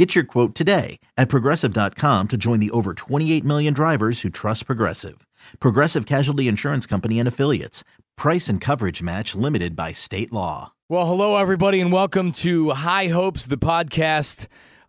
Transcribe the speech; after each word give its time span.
Get 0.00 0.14
your 0.14 0.24
quote 0.24 0.54
today 0.54 0.98
at 1.18 1.28
progressive.com 1.28 2.28
to 2.28 2.36
join 2.38 2.58
the 2.58 2.70
over 2.70 2.94
28 2.94 3.44
million 3.44 3.74
drivers 3.74 4.22
who 4.22 4.30
trust 4.30 4.64
Progressive. 4.64 5.26
Progressive 5.58 6.06
Casualty 6.06 6.48
Insurance 6.48 6.86
Company 6.86 7.18
and 7.18 7.28
Affiliates. 7.28 7.84
Price 8.16 8.48
and 8.48 8.62
coverage 8.62 9.02
match 9.02 9.34
limited 9.34 9.76
by 9.76 9.92
state 9.92 10.32
law. 10.32 10.72
Well, 10.88 11.04
hello, 11.04 11.36
everybody, 11.36 11.82
and 11.82 11.92
welcome 11.92 12.32
to 12.32 12.70
High 12.70 13.08
Hopes, 13.08 13.46
the 13.46 13.58
podcast. 13.58 14.46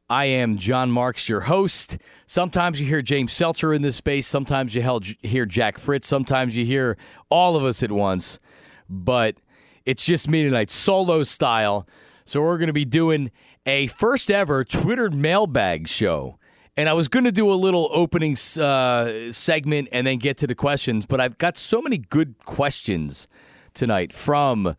I 0.10 0.28
am 0.28 0.56
John 0.56 0.92
Marks, 0.92 1.28
your 1.28 1.42
host. 1.42 1.98
Sometimes 2.26 2.80
you 2.80 2.88
hear 2.88 3.02
James 3.02 3.34
Seltzer 3.34 3.74
in 3.74 3.82
this 3.82 3.98
space. 3.98 4.26
Sometimes 4.28 4.76
you 4.76 5.02
hear 5.24 5.46
Jack 5.46 5.78
Fritz. 5.78 6.08
Sometimes 6.08 6.56
you 6.56 6.66
hear 6.66 6.98
all 7.30 7.58
of 7.58 7.66
us 7.66 7.84
at 7.84 7.92
once. 7.92 8.40
But 8.90 9.36
it's 9.84 10.06
just 10.06 10.30
me 10.30 10.46
tonight, 10.46 10.72
solo 10.72 11.24
style. 11.24 11.86
So 12.24 12.40
we're 12.40 12.58
going 12.58 12.68
to 12.68 12.74
be 12.74 12.86
doing 12.86 13.30
a 13.66 13.88
first 13.88 14.30
ever 14.32 14.64
Twitter 14.64 15.10
mailbag 15.10 15.88
show. 15.88 16.38
And 16.78 16.88
I 16.88 16.94
was 16.94 17.08
going 17.08 17.26
to 17.26 17.32
do 17.32 17.52
a 17.52 17.56
little 17.56 17.90
opening 17.92 18.38
uh, 18.60 19.32
segment 19.32 19.90
and 19.92 20.08
then 20.08 20.18
get 20.18 20.38
to 20.38 20.48
the 20.48 20.56
questions, 20.56 21.06
but 21.06 21.20
I've 21.20 21.38
got 21.38 21.58
so 21.58 21.82
many 21.82 21.98
good 21.98 22.36
questions 22.46 23.28
tonight 23.74 24.14
from 24.14 24.76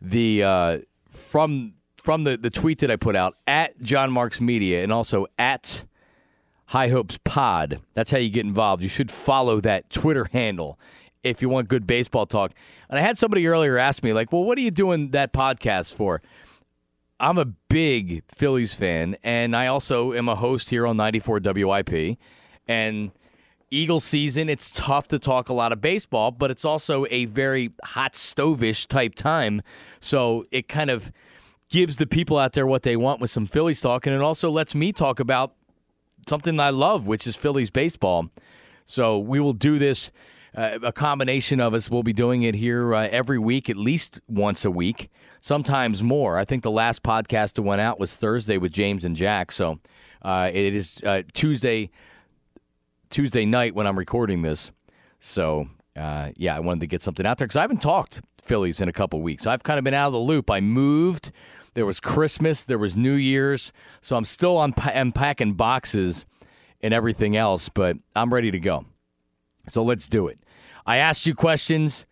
the 0.00 0.42
uh, 0.42 0.78
from 1.10 1.74
from 2.02 2.24
the, 2.24 2.36
the 2.36 2.50
tweet 2.50 2.78
that 2.80 2.90
I 2.90 2.96
put 2.96 3.14
out 3.16 3.36
at 3.46 3.80
John 3.80 4.10
Marks 4.10 4.40
Media 4.40 4.82
and 4.82 4.92
also 4.92 5.26
at 5.38 5.84
High 6.66 6.88
Hopes 6.88 7.18
Pod. 7.22 7.80
That's 7.94 8.10
how 8.10 8.18
you 8.18 8.30
get 8.30 8.44
involved. 8.46 8.82
You 8.82 8.88
should 8.88 9.10
follow 9.10 9.60
that 9.60 9.90
Twitter 9.90 10.28
handle 10.32 10.78
if 11.22 11.40
you 11.42 11.48
want 11.48 11.68
good 11.68 11.86
baseball 11.86 12.26
talk. 12.26 12.52
And 12.88 12.98
I 12.98 13.02
had 13.02 13.16
somebody 13.18 13.46
earlier 13.46 13.78
ask 13.78 14.02
me, 14.02 14.12
like, 14.12 14.32
well, 14.32 14.42
what 14.42 14.58
are 14.58 14.62
you 14.62 14.70
doing 14.70 15.10
that 15.10 15.32
podcast 15.32 15.94
for? 15.94 16.22
I'm 17.22 17.38
a 17.38 17.44
big 17.44 18.24
Phillies 18.34 18.74
fan, 18.74 19.16
and 19.22 19.54
I 19.54 19.68
also 19.68 20.12
am 20.12 20.28
a 20.28 20.34
host 20.34 20.70
here 20.70 20.84
on 20.88 20.96
94 20.96 21.38
WIP. 21.44 22.18
And 22.66 23.12
Eagle 23.70 24.00
season, 24.00 24.48
it's 24.48 24.72
tough 24.72 25.06
to 25.08 25.20
talk 25.20 25.48
a 25.48 25.52
lot 25.52 25.70
of 25.70 25.80
baseball, 25.80 26.32
but 26.32 26.50
it's 26.50 26.64
also 26.64 27.06
a 27.10 27.26
very 27.26 27.70
hot 27.84 28.14
stovish 28.14 28.88
type 28.88 29.14
time. 29.14 29.62
So 30.00 30.46
it 30.50 30.66
kind 30.66 30.90
of 30.90 31.12
gives 31.68 31.96
the 31.98 32.08
people 32.08 32.38
out 32.38 32.54
there 32.54 32.66
what 32.66 32.82
they 32.82 32.96
want 32.96 33.20
with 33.20 33.30
some 33.30 33.46
Phillies 33.46 33.80
talk, 33.80 34.04
and 34.04 34.16
it 34.16 34.20
also 34.20 34.50
lets 34.50 34.74
me 34.74 34.92
talk 34.92 35.20
about 35.20 35.54
something 36.28 36.58
I 36.58 36.70
love, 36.70 37.06
which 37.06 37.28
is 37.28 37.36
Phillies 37.36 37.70
baseball. 37.70 38.30
So 38.84 39.16
we 39.16 39.38
will 39.38 39.52
do 39.52 39.78
this. 39.78 40.10
Uh, 40.54 40.78
a 40.82 40.92
combination 40.92 41.60
of 41.60 41.72
us 41.74 41.90
will 41.90 42.02
be 42.02 42.12
doing 42.12 42.42
it 42.42 42.54
here 42.54 42.94
uh, 42.94 43.08
every 43.10 43.38
week, 43.38 43.70
at 43.70 43.76
least 43.76 44.20
once 44.28 44.64
a 44.64 44.70
week 44.70 45.08
sometimes 45.42 46.02
more. 46.02 46.38
I 46.38 46.46
think 46.46 46.62
the 46.62 46.70
last 46.70 47.02
podcast 47.02 47.54
that 47.54 47.62
went 47.62 47.80
out 47.82 48.00
was 48.00 48.16
Thursday 48.16 48.56
with 48.56 48.72
James 48.72 49.04
and 49.04 49.14
Jack. 49.14 49.52
So 49.52 49.80
uh, 50.22 50.50
it 50.52 50.74
is 50.74 51.02
uh, 51.04 51.22
Tuesday 51.34 51.90
Tuesday 53.10 53.44
night 53.44 53.74
when 53.74 53.86
I'm 53.86 53.98
recording 53.98 54.40
this. 54.40 54.70
So 55.18 55.68
uh, 55.96 56.30
yeah, 56.36 56.56
I 56.56 56.60
wanted 56.60 56.80
to 56.80 56.86
get 56.86 57.02
something 57.02 57.26
out 57.26 57.36
there 57.36 57.46
because 57.46 57.56
I 57.56 57.60
haven't 57.60 57.82
talked 57.82 58.22
Phillies 58.40 58.80
in 58.80 58.88
a 58.88 58.92
couple 58.92 59.20
weeks. 59.20 59.46
I've 59.46 59.62
kind 59.62 59.78
of 59.78 59.84
been 59.84 59.94
out 59.94 60.06
of 60.06 60.12
the 60.14 60.18
loop. 60.20 60.50
I 60.50 60.60
moved. 60.60 61.32
There 61.74 61.84
was 61.84 62.00
Christmas. 62.00 62.64
There 62.64 62.78
was 62.78 62.96
New 62.96 63.14
Year's. 63.14 63.72
So 64.00 64.16
I'm 64.16 64.24
still 64.24 64.56
unpa- 64.56 64.96
unpacking 64.96 65.54
boxes 65.54 66.24
and 66.80 66.94
everything 66.94 67.36
else, 67.36 67.68
but 67.68 67.98
I'm 68.16 68.32
ready 68.32 68.50
to 68.50 68.58
go. 68.58 68.86
So 69.68 69.82
let's 69.82 70.08
do 70.08 70.28
it. 70.28 70.38
I 70.86 70.96
asked 70.96 71.26
you 71.26 71.34
questions, 71.34 72.06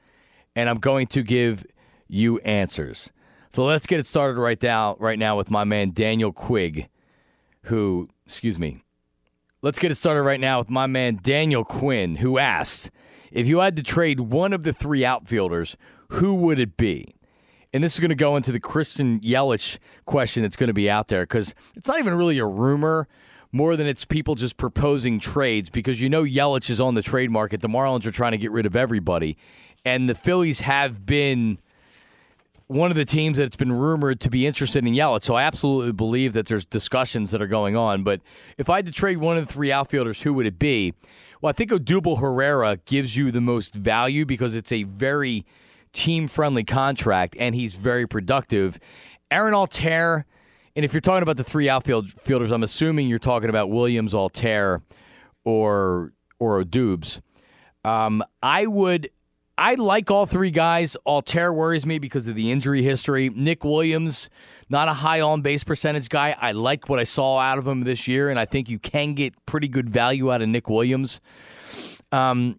and 0.54 0.68
I'm 0.68 0.78
going 0.78 1.06
to 1.08 1.22
give 1.22 1.66
you 2.08 2.38
answers. 2.40 3.10
So 3.50 3.64
let's 3.64 3.86
get 3.86 3.98
it 3.98 4.06
started 4.06 4.40
right 4.40 4.62
now, 4.62 4.96
right 5.00 5.18
now 5.18 5.36
with 5.36 5.50
my 5.50 5.64
man 5.64 5.90
Daniel 5.90 6.32
Quigg, 6.32 6.88
who, 7.64 8.08
excuse 8.24 8.58
me, 8.58 8.84
let's 9.62 9.78
get 9.78 9.90
it 9.90 9.96
started 9.96 10.22
right 10.22 10.40
now 10.40 10.58
with 10.58 10.70
my 10.70 10.86
man 10.86 11.18
Daniel 11.22 11.64
Quinn, 11.64 12.16
who 12.16 12.38
asked 12.38 12.90
if 13.30 13.48
you 13.48 13.58
had 13.58 13.76
to 13.76 13.82
trade 13.82 14.20
one 14.20 14.52
of 14.52 14.64
the 14.64 14.72
three 14.72 15.04
outfielders, 15.04 15.76
who 16.10 16.34
would 16.36 16.58
it 16.58 16.76
be? 16.76 17.08
And 17.72 17.84
this 17.84 17.94
is 17.94 18.00
going 18.00 18.10
to 18.10 18.16
go 18.16 18.36
into 18.36 18.50
the 18.50 18.60
Christian 18.60 19.20
Yelich 19.20 19.78
question 20.04 20.42
that's 20.42 20.56
going 20.56 20.68
to 20.68 20.74
be 20.74 20.90
out 20.90 21.08
there 21.08 21.22
because 21.22 21.54
it's 21.76 21.86
not 21.86 22.00
even 22.00 22.14
really 22.14 22.38
a 22.38 22.46
rumor 22.46 23.06
more 23.52 23.76
than 23.76 23.86
it's 23.86 24.04
people 24.04 24.34
just 24.34 24.56
proposing 24.56 25.18
trades 25.18 25.70
because 25.70 26.00
you 26.00 26.08
know 26.08 26.22
Yelich 26.22 26.70
is 26.70 26.80
on 26.80 26.94
the 26.94 27.02
trade 27.02 27.30
market. 27.30 27.60
The 27.60 27.68
Marlins 27.68 28.06
are 28.06 28.12
trying 28.12 28.32
to 28.32 28.38
get 28.38 28.50
rid 28.50 28.66
of 28.66 28.76
everybody. 28.76 29.36
And 29.84 30.08
the 30.08 30.14
Phillies 30.14 30.60
have 30.60 31.04
been 31.04 31.58
one 32.66 32.92
of 32.92 32.96
the 32.96 33.04
teams 33.04 33.38
that's 33.38 33.56
been 33.56 33.72
rumored 33.72 34.20
to 34.20 34.30
be 34.30 34.46
interested 34.46 34.86
in 34.86 34.94
Yelich. 34.94 35.24
So 35.24 35.34
I 35.34 35.42
absolutely 35.42 35.92
believe 35.92 36.34
that 36.34 36.46
there's 36.46 36.64
discussions 36.64 37.32
that 37.32 37.42
are 37.42 37.48
going 37.48 37.76
on. 37.76 38.04
But 38.04 38.20
if 38.58 38.70
I 38.70 38.76
had 38.76 38.86
to 38.86 38.92
trade 38.92 39.16
one 39.16 39.36
of 39.36 39.46
the 39.46 39.52
three 39.52 39.72
outfielders, 39.72 40.22
who 40.22 40.32
would 40.34 40.46
it 40.46 40.58
be? 40.58 40.94
Well, 41.40 41.50
I 41.50 41.52
think 41.52 41.70
Odubel 41.70 42.20
Herrera 42.20 42.76
gives 42.84 43.16
you 43.16 43.32
the 43.32 43.40
most 43.40 43.74
value 43.74 44.24
because 44.24 44.54
it's 44.54 44.70
a 44.70 44.84
very 44.84 45.44
team 45.92 46.28
friendly 46.28 46.62
contract 46.62 47.34
and 47.40 47.54
he's 47.54 47.74
very 47.74 48.06
productive. 48.06 48.78
Aaron 49.30 49.54
Altherr, 49.54 50.24
and 50.76 50.84
if 50.84 50.92
you're 50.92 51.00
talking 51.00 51.22
about 51.22 51.36
the 51.36 51.44
three 51.44 51.68
outfielders, 51.68 52.50
I'm 52.50 52.62
assuming 52.62 53.08
you're 53.08 53.18
talking 53.18 53.48
about 53.48 53.70
Williams, 53.70 54.12
Altherr, 54.12 54.82
or 55.44 56.12
or 56.38 56.62
Odubs. 56.62 57.20
Um, 57.84 58.22
I 58.42 58.66
would 58.66 59.10
I 59.60 59.74
like 59.74 60.10
all 60.10 60.24
three 60.24 60.50
guys. 60.50 60.96
Altherr 61.06 61.54
worries 61.54 61.84
me 61.84 61.98
because 61.98 62.26
of 62.26 62.34
the 62.34 62.50
injury 62.50 62.82
history. 62.82 63.28
Nick 63.28 63.62
Williams, 63.62 64.30
not 64.70 64.88
a 64.88 64.94
high 64.94 65.20
on 65.20 65.42
base 65.42 65.64
percentage 65.64 66.08
guy. 66.08 66.34
I 66.40 66.52
like 66.52 66.88
what 66.88 66.98
I 66.98 67.04
saw 67.04 67.38
out 67.38 67.58
of 67.58 67.66
him 67.66 67.82
this 67.82 68.08
year, 68.08 68.30
and 68.30 68.38
I 68.38 68.46
think 68.46 68.70
you 68.70 68.78
can 68.78 69.12
get 69.12 69.34
pretty 69.44 69.68
good 69.68 69.90
value 69.90 70.32
out 70.32 70.40
of 70.40 70.48
Nick 70.48 70.70
Williams. 70.70 71.20
Um, 72.10 72.58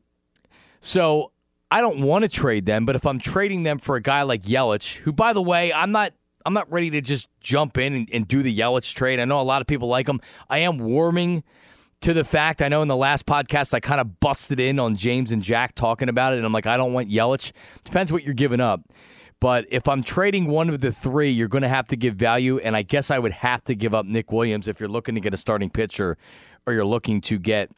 so 0.80 1.32
I 1.72 1.82
don't 1.82 2.02
want 2.02 2.24
to 2.24 2.30
trade 2.30 2.68
them, 2.68 2.86
but 2.86 2.96
if 2.96 3.08
I'm 3.08 3.18
trading 3.20 3.64
them 3.64 3.80
for 3.80 3.96
a 3.96 4.02
guy 4.02 4.22
like 4.22 4.44
Yelich, 4.44 4.98
who, 4.98 5.12
by 5.12 5.34
the 5.34 5.42
way, 5.42 5.74
I'm 5.74 5.92
not. 5.92 6.14
I'm 6.46 6.53
not 6.53 6.72
ready 6.72 6.90
to 6.91 7.02
just 7.02 7.29
jump 7.40 7.78
in 7.78 7.94
and, 7.94 8.09
and 8.13 8.28
do 8.28 8.44
the 8.44 8.56
Yelich 8.56 8.94
trade. 8.94 9.19
I 9.19 9.25
know 9.25 9.40
a 9.40 9.44
lot 9.44 9.62
of 9.62 9.68
people 9.68 9.88
like 9.88 10.07
him. 10.07 10.22
I 10.50 10.59
am 10.59 10.78
warming 10.79 11.44
to 12.02 12.13
the 12.13 12.24
fact 12.24 12.62
I 12.62 12.68
know 12.68 12.81
in 12.81 12.88
the 12.88 12.96
last 12.96 13.25
podcast 13.25 13.74
I 13.74 13.79
kind 13.79 14.02
of 14.02 14.19
busted 14.19 14.59
in 14.59 14.79
on 14.79 14.96
James 14.96 15.31
and 15.31 15.41
Jack 15.41 15.75
talking 15.75 16.09
about 16.09 16.34
it, 16.34 16.38
and 16.38 16.46
I'm 16.46 16.53
like, 16.53 16.66
I 16.66 16.78
don't 16.78 16.94
want 16.94 17.09
Yelich. 17.09 17.52
Depends 17.84 18.12
what 18.12 18.24
you're 18.24 18.34
giving 18.34 18.59
up. 18.59 18.81
But 19.40 19.66
if 19.69 19.88
I'm 19.88 20.03
trading 20.03 20.47
one 20.47 20.69
of 20.69 20.81
the 20.81 20.91
three, 20.91 21.31
you're 21.31 21.47
going 21.47 21.63
to 21.63 21.69
have 21.69 21.88
to 21.90 21.96
give 21.96 22.16
value, 22.16 22.59
and 22.59 22.75
I 22.75 22.84
guess 22.84 23.09
I 23.09 23.19
would 23.19 23.31
have 23.31 23.63
to 23.66 23.75
give 23.75 23.94
up 23.96 24.06
Nick 24.06 24.31
Williams 24.31 24.68
if 24.68 24.79
you're 24.79 24.90
looking 24.90 25.16
to 25.16 25.22
get 25.22 25.34
a 25.34 25.38
starting 25.38 25.69
pitcher 25.69 26.18
or 26.66 26.73
you're 26.73 26.85
looking 26.85 27.22
to 27.22 27.40
get 27.40 27.72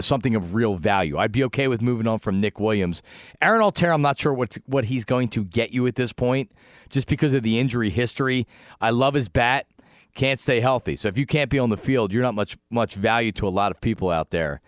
something 0.00 0.34
of 0.34 0.54
real 0.54 0.76
value. 0.76 1.18
I'd 1.18 1.32
be 1.32 1.44
okay 1.44 1.68
with 1.68 1.82
moving 1.82 2.06
on 2.06 2.18
from 2.18 2.40
Nick 2.40 2.58
Williams. 2.60 3.02
Aaron 3.40 3.60
Altherr, 3.60 3.92
I'm 3.92 4.02
not 4.02 4.18
sure 4.18 4.32
what's, 4.32 4.58
what 4.66 4.86
he's 4.86 5.04
going 5.04 5.28
to 5.28 5.44
get 5.44 5.72
you 5.72 5.86
at 5.86 5.96
this 5.96 6.12
point, 6.12 6.52
just 6.90 7.06
because 7.06 7.32
of 7.32 7.42
the 7.42 7.58
injury 7.58 7.90
history. 7.90 8.46
I 8.80 8.90
love 8.90 9.14
his 9.14 9.28
bat 9.28 9.66
can't 10.14 10.40
stay 10.40 10.60
healthy. 10.60 10.96
So 10.96 11.08
if 11.08 11.18
you 11.18 11.26
can't 11.26 11.50
be 11.50 11.58
on 11.58 11.70
the 11.70 11.76
field, 11.76 12.12
you're 12.12 12.22
not 12.22 12.34
much 12.34 12.56
much 12.70 12.94
value 12.94 13.32
to 13.32 13.48
a 13.48 13.50
lot 13.50 13.70
of 13.70 13.80
people 13.80 14.10
out 14.10 14.30
there. 14.30 14.60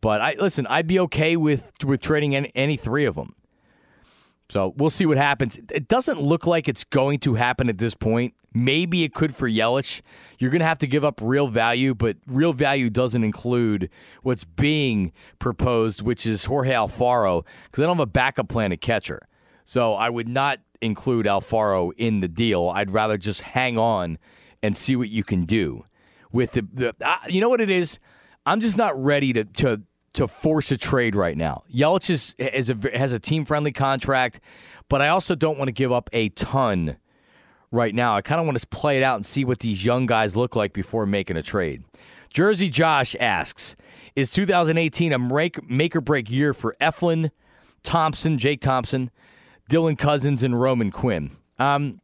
But 0.00 0.20
I 0.20 0.36
listen, 0.38 0.66
I'd 0.66 0.86
be 0.86 0.98
okay 1.00 1.36
with 1.36 1.72
with 1.84 2.00
trading 2.00 2.34
any, 2.34 2.50
any 2.54 2.76
three 2.76 3.04
of 3.04 3.14
them. 3.14 3.34
So 4.48 4.74
we'll 4.76 4.90
see 4.90 5.06
what 5.06 5.16
happens. 5.16 5.58
It 5.72 5.88
doesn't 5.88 6.20
look 6.20 6.46
like 6.46 6.68
it's 6.68 6.84
going 6.84 7.18
to 7.20 7.34
happen 7.34 7.68
at 7.68 7.78
this 7.78 7.94
point. 7.94 8.34
Maybe 8.54 9.02
it 9.02 9.12
could 9.12 9.34
for 9.34 9.48
Yelich. 9.48 10.02
You're 10.38 10.50
going 10.50 10.60
to 10.60 10.66
have 10.66 10.78
to 10.78 10.86
give 10.86 11.04
up 11.04 11.20
real 11.22 11.48
value, 11.48 11.94
but 11.94 12.16
real 12.26 12.52
value 12.52 12.88
doesn't 12.88 13.24
include 13.24 13.90
what's 14.22 14.44
being 14.44 15.12
proposed, 15.38 16.00
which 16.00 16.26
is 16.26 16.44
Jorge 16.44 16.72
Alfaro, 16.72 17.44
because 17.64 17.82
I 17.82 17.86
don't 17.86 17.96
have 17.96 18.08
a 18.08 18.10
backup 18.10 18.48
plan 18.48 18.72
at 18.72 18.80
catcher. 18.80 19.28
So 19.64 19.94
I 19.94 20.08
would 20.10 20.28
not 20.28 20.60
include 20.80 21.26
Alfaro 21.26 21.90
in 21.96 22.20
the 22.20 22.28
deal. 22.28 22.68
I'd 22.68 22.90
rather 22.90 23.18
just 23.18 23.42
hang 23.42 23.76
on 23.76 24.18
and 24.62 24.76
see 24.76 24.96
what 24.96 25.08
you 25.08 25.24
can 25.24 25.44
do 25.44 25.84
with 26.32 26.52
the. 26.52 26.66
the 26.72 26.94
uh, 27.00 27.16
you 27.28 27.40
know 27.40 27.48
what 27.48 27.60
it 27.60 27.70
is? 27.70 27.98
I'm 28.46 28.60
just 28.60 28.76
not 28.76 28.96
ready 29.02 29.32
to 29.32 29.44
to 29.44 29.82
to 30.16 30.26
force 30.26 30.72
a 30.72 30.76
trade 30.76 31.14
right 31.14 31.36
now. 31.36 31.62
Yelich 31.72 32.10
is, 32.10 32.34
is 32.38 32.70
a, 32.70 32.76
has 32.96 33.12
a 33.12 33.18
team 33.18 33.44
friendly 33.44 33.72
contract, 33.72 34.40
but 34.88 35.00
I 35.00 35.08
also 35.08 35.34
don't 35.34 35.58
want 35.58 35.68
to 35.68 35.72
give 35.72 35.92
up 35.92 36.10
a 36.12 36.30
ton 36.30 36.96
right 37.70 37.94
now. 37.94 38.16
I 38.16 38.22
kind 38.22 38.40
of 38.40 38.46
want 38.46 38.58
to 38.58 38.66
play 38.68 38.96
it 38.96 39.02
out 39.02 39.16
and 39.16 39.26
see 39.26 39.44
what 39.44 39.60
these 39.60 39.84
young 39.84 40.06
guys 40.06 40.34
look 40.36 40.56
like 40.56 40.72
before 40.72 41.06
making 41.06 41.36
a 41.36 41.42
trade. 41.42 41.84
Jersey 42.30 42.68
Josh 42.68 43.14
asks, 43.20 43.76
"Is 44.14 44.30
2018 44.32 45.12
a 45.12 45.18
make 45.18 45.68
make 45.68 45.94
or 45.94 46.00
break 46.00 46.30
year 46.30 46.52
for 46.52 46.74
Eflin?" 46.80 47.30
Thompson, 47.82 48.36
Jake 48.36 48.60
Thompson, 48.60 49.10
Dylan 49.70 49.96
Cozens, 49.96 50.42
and 50.42 50.60
Roman 50.60 50.90
Quinn. 50.90 51.30
Um, 51.58 52.00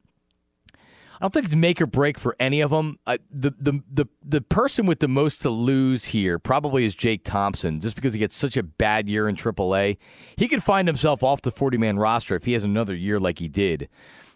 don't 1.22 1.32
think 1.32 1.46
it's 1.46 1.54
make 1.54 1.80
or 1.80 1.86
break 1.86 2.18
for 2.18 2.36
any 2.40 2.60
of 2.60 2.70
them. 2.70 2.98
Uh, 3.06 3.18
the, 3.30 3.54
the 3.58 3.80
the 3.90 4.06
the 4.24 4.40
person 4.40 4.86
with 4.86 4.98
the 4.98 5.08
most 5.08 5.42
to 5.42 5.50
lose 5.50 6.06
here 6.06 6.38
probably 6.38 6.84
is 6.84 6.94
Jake 6.94 7.24
Thompson, 7.24 7.80
just 7.80 7.94
because 7.94 8.12
he 8.12 8.18
gets 8.18 8.36
such 8.36 8.56
a 8.56 8.62
bad 8.62 9.08
year 9.08 9.28
in 9.28 9.36
AAA. 9.36 9.98
He 10.36 10.48
could 10.48 10.62
find 10.62 10.88
himself 10.88 11.22
off 11.22 11.40
the 11.42 11.52
40 11.52 11.78
man 11.78 11.98
roster 11.98 12.34
if 12.34 12.44
he 12.44 12.52
has 12.54 12.64
another 12.64 12.94
year 12.94 13.20
like 13.20 13.38
he 13.38 13.48
did. 13.48 13.88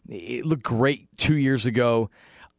It 0.09 0.47
looked 0.47 0.63
great 0.63 1.09
two 1.17 1.37
years 1.37 1.67
ago. 1.67 2.09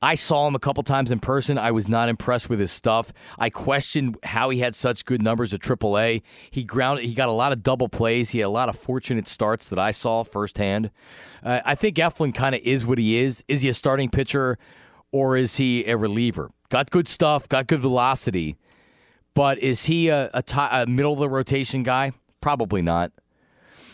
I 0.01 0.13
saw 0.13 0.47
him 0.47 0.53
a 0.53 0.59
couple 0.59 0.83
times 0.83 1.11
in 1.11 1.19
person. 1.19 1.57
I 1.57 1.71
was 1.71 1.87
not 1.87 2.07
impressed 2.07 2.49
with 2.49 2.59
his 2.59 2.71
stuff. 2.71 3.11
I 3.39 3.49
questioned 3.49 4.17
how 4.23 4.49
he 4.51 4.59
had 4.59 4.75
such 4.75 5.05
good 5.05 5.23
numbers 5.23 5.53
at 5.53 5.61
AAA. 5.61 6.21
He 6.51 6.63
grounded. 6.63 7.05
He 7.05 7.13
got 7.15 7.29
a 7.29 7.33
lot 7.33 7.51
of 7.51 7.63
double 7.63 7.89
plays. 7.89 8.29
He 8.29 8.39
had 8.39 8.45
a 8.45 8.49
lot 8.49 8.69
of 8.69 8.77
fortunate 8.77 9.27
starts 9.27 9.69
that 9.69 9.79
I 9.79 9.91
saw 9.91 10.23
firsthand. 10.23 10.91
Uh, 11.43 11.61
I 11.65 11.73
think 11.73 11.97
Eflin 11.97 12.33
kind 12.33 12.53
of 12.53 12.61
is 12.61 12.85
what 12.85 12.99
he 12.99 13.17
is. 13.17 13.43
Is 13.47 13.61
he 13.61 13.69
a 13.69 13.73
starting 13.73 14.09
pitcher 14.09 14.59
or 15.11 15.35
is 15.35 15.57
he 15.57 15.85
a 15.85 15.97
reliever? 15.97 16.51
Got 16.69 16.91
good 16.91 17.07
stuff. 17.07 17.49
Got 17.49 17.65
good 17.65 17.79
velocity, 17.79 18.55
but 19.33 19.57
is 19.59 19.85
he 19.85 20.09
a, 20.09 20.29
a, 20.33 20.43
t- 20.43 20.55
a 20.57 20.85
middle 20.85 21.13
of 21.13 21.19
the 21.19 21.29
rotation 21.29 21.81
guy? 21.81 22.11
Probably 22.39 22.83
not. 22.83 23.11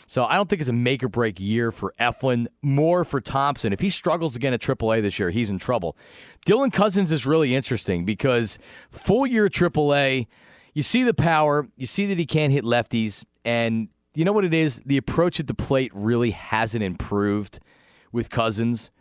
So 0.06 0.26
I 0.26 0.36
don't 0.36 0.50
think 0.50 0.62
it's 0.62 0.70
a 0.70 0.74
make 0.74 1.04
or 1.04 1.08
break 1.08 1.40
year 1.40 1.72
for 1.72 1.94
Eflin, 2.00 2.48
more 2.62 3.06
for 3.06 3.22
Thompson. 3.22 3.74
If 3.74 3.80
he 3.80 3.90
struggles 3.90 4.36
again 4.36 4.54
at 4.54 4.62
AAA 4.62 5.02
this 5.02 5.18
year, 5.18 5.30
he's 5.30 5.50
in 5.50 5.60
trouble. 5.60 5.98
Dylan 6.46 6.72
Cozens 6.74 7.12
is 7.12 7.26
really 7.26 7.56
interesting 7.56 8.06
because 8.06 8.60
full 8.90 9.26
year 9.26 9.50
AAA, 9.50 10.28
you 10.74 10.84
see 10.84 11.04
the 11.04 11.14
power, 11.14 11.68
you 11.78 11.86
see 11.86 12.06
that 12.08 12.18
he 12.18 12.26
can't 12.26 12.52
hit 12.52 12.64
lefties, 12.64 13.24
and 13.46 13.88
you 14.14 14.26
know 14.26 14.34
what 14.34 14.46
it 14.46 14.54
is? 14.54 14.82
The 14.86 14.98
approach 14.98 15.40
at 15.40 15.48
the 15.48 15.54
plate 15.54 15.92
really 15.94 16.32
hasn't 16.32 16.84
improved 16.84 17.60
with 18.12 18.30
Cozens. 18.30 18.92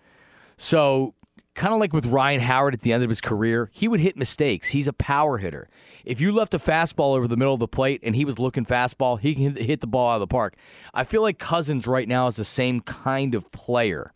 So 0.56 1.14
kind 1.54 1.74
of 1.74 1.80
like 1.80 1.92
with 1.92 2.06
Ryan 2.06 2.40
Howard 2.40 2.74
at 2.74 2.80
the 2.80 2.92
end 2.92 3.02
of 3.02 3.08
his 3.08 3.20
career, 3.20 3.70
he 3.72 3.88
would 3.88 4.00
hit 4.00 4.16
mistakes. 4.16 4.68
He's 4.68 4.88
a 4.88 4.92
power 4.92 5.38
hitter. 5.38 5.68
If 6.04 6.20
you 6.20 6.32
left 6.32 6.54
a 6.54 6.58
fastball 6.58 7.14
over 7.14 7.28
the 7.28 7.36
middle 7.36 7.54
of 7.54 7.60
the 7.60 7.68
plate 7.68 8.00
and 8.02 8.16
he 8.16 8.24
was 8.24 8.38
looking 8.38 8.64
fastball, 8.64 9.20
he 9.20 9.34
can 9.34 9.54
hit 9.54 9.80
the 9.80 9.86
ball 9.86 10.10
out 10.10 10.14
of 10.14 10.20
the 10.20 10.26
park. 10.26 10.56
I 10.92 11.04
feel 11.04 11.22
like 11.22 11.38
Cozens 11.38 11.86
right 11.86 12.08
now 12.08 12.26
is 12.26 12.36
the 12.36 12.44
same 12.44 12.80
kind 12.80 13.34
of 13.34 13.50
player. 13.52 14.12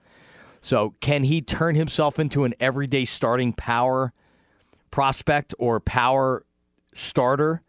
So, 0.60 0.94
can 1.00 1.24
he 1.24 1.42
turn 1.42 1.76
himself 1.76 2.18
into 2.18 2.44
an 2.44 2.54
everyday 2.58 3.04
starting 3.04 3.52
power 3.52 4.12
prospect 4.90 5.54
or 5.58 5.78
power 5.78 6.44
starter? 6.92 7.62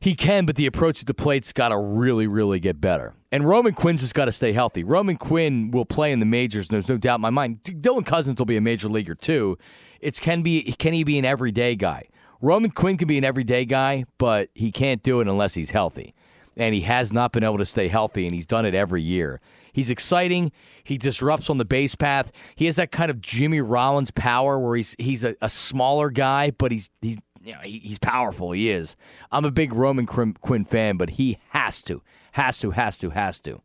He 0.00 0.14
can, 0.14 0.46
but 0.46 0.56
the 0.56 0.64
approach 0.64 1.02
at 1.02 1.06
the 1.06 1.14
plate's 1.14 1.52
got 1.52 1.68
to 1.68 1.78
really, 1.78 2.26
really 2.26 2.58
get 2.58 2.80
better. 2.80 3.14
And 3.30 3.46
Roman 3.46 3.74
Quinn's 3.74 4.00
just 4.00 4.14
got 4.14 4.24
to 4.24 4.32
stay 4.32 4.52
healthy. 4.52 4.82
Roman 4.82 5.16
Quinn 5.16 5.70
will 5.70 5.84
play 5.84 6.10
in 6.10 6.20
the 6.20 6.26
majors. 6.26 6.68
and 6.68 6.74
There's 6.74 6.88
no 6.88 6.96
doubt 6.96 7.16
in 7.16 7.20
my 7.20 7.30
mind. 7.30 7.62
Dylan 7.62 8.06
Cozens 8.06 8.38
will 8.38 8.46
be 8.46 8.56
a 8.56 8.62
major 8.62 8.88
leaguer 8.88 9.14
too. 9.14 9.58
It's 10.00 10.18
can 10.18 10.42
be 10.42 10.72
can 10.78 10.94
he 10.94 11.04
be 11.04 11.18
an 11.18 11.26
everyday 11.26 11.76
guy? 11.76 12.08
Roman 12.40 12.70
Quinn 12.70 12.96
can 12.96 13.06
be 13.06 13.18
an 13.18 13.24
everyday 13.24 13.66
guy, 13.66 14.06
but 14.16 14.48
he 14.54 14.72
can't 14.72 15.02
do 15.02 15.20
it 15.20 15.28
unless 15.28 15.52
he's 15.54 15.72
healthy. 15.72 16.14
And 16.56 16.74
he 16.74 16.80
has 16.82 17.12
not 17.12 17.32
been 17.32 17.44
able 17.44 17.58
to 17.58 17.66
stay 17.66 17.88
healthy, 17.88 18.24
and 18.24 18.34
he's 18.34 18.46
done 18.46 18.64
it 18.64 18.74
every 18.74 19.02
year. 19.02 19.40
He's 19.72 19.90
exciting. 19.90 20.50
He 20.82 20.98
disrupts 20.98 21.50
on 21.50 21.58
the 21.58 21.64
base 21.64 21.94
path. 21.94 22.32
He 22.56 22.64
has 22.64 22.76
that 22.76 22.90
kind 22.90 23.10
of 23.10 23.20
Jimmy 23.20 23.60
Rollins 23.60 24.10
power 24.10 24.58
where 24.58 24.76
he's 24.76 24.96
he's 24.98 25.22
a, 25.22 25.36
a 25.42 25.50
smaller 25.50 26.10
guy, 26.10 26.50
but 26.50 26.72
he's 26.72 26.88
he's 27.02 27.18
you 27.42 27.52
know, 27.52 27.60
he, 27.60 27.78
he's 27.78 27.98
powerful. 27.98 28.52
He 28.52 28.70
is. 28.70 28.96
I'm 29.32 29.44
a 29.44 29.50
big 29.50 29.72
Roman 29.72 30.06
Quinn 30.06 30.64
fan, 30.64 30.96
but 30.96 31.10
he 31.10 31.38
has 31.50 31.82
to, 31.84 32.02
has 32.32 32.58
to, 32.60 32.72
has 32.72 32.98
to, 32.98 33.10
has 33.10 33.40
to 33.40 33.62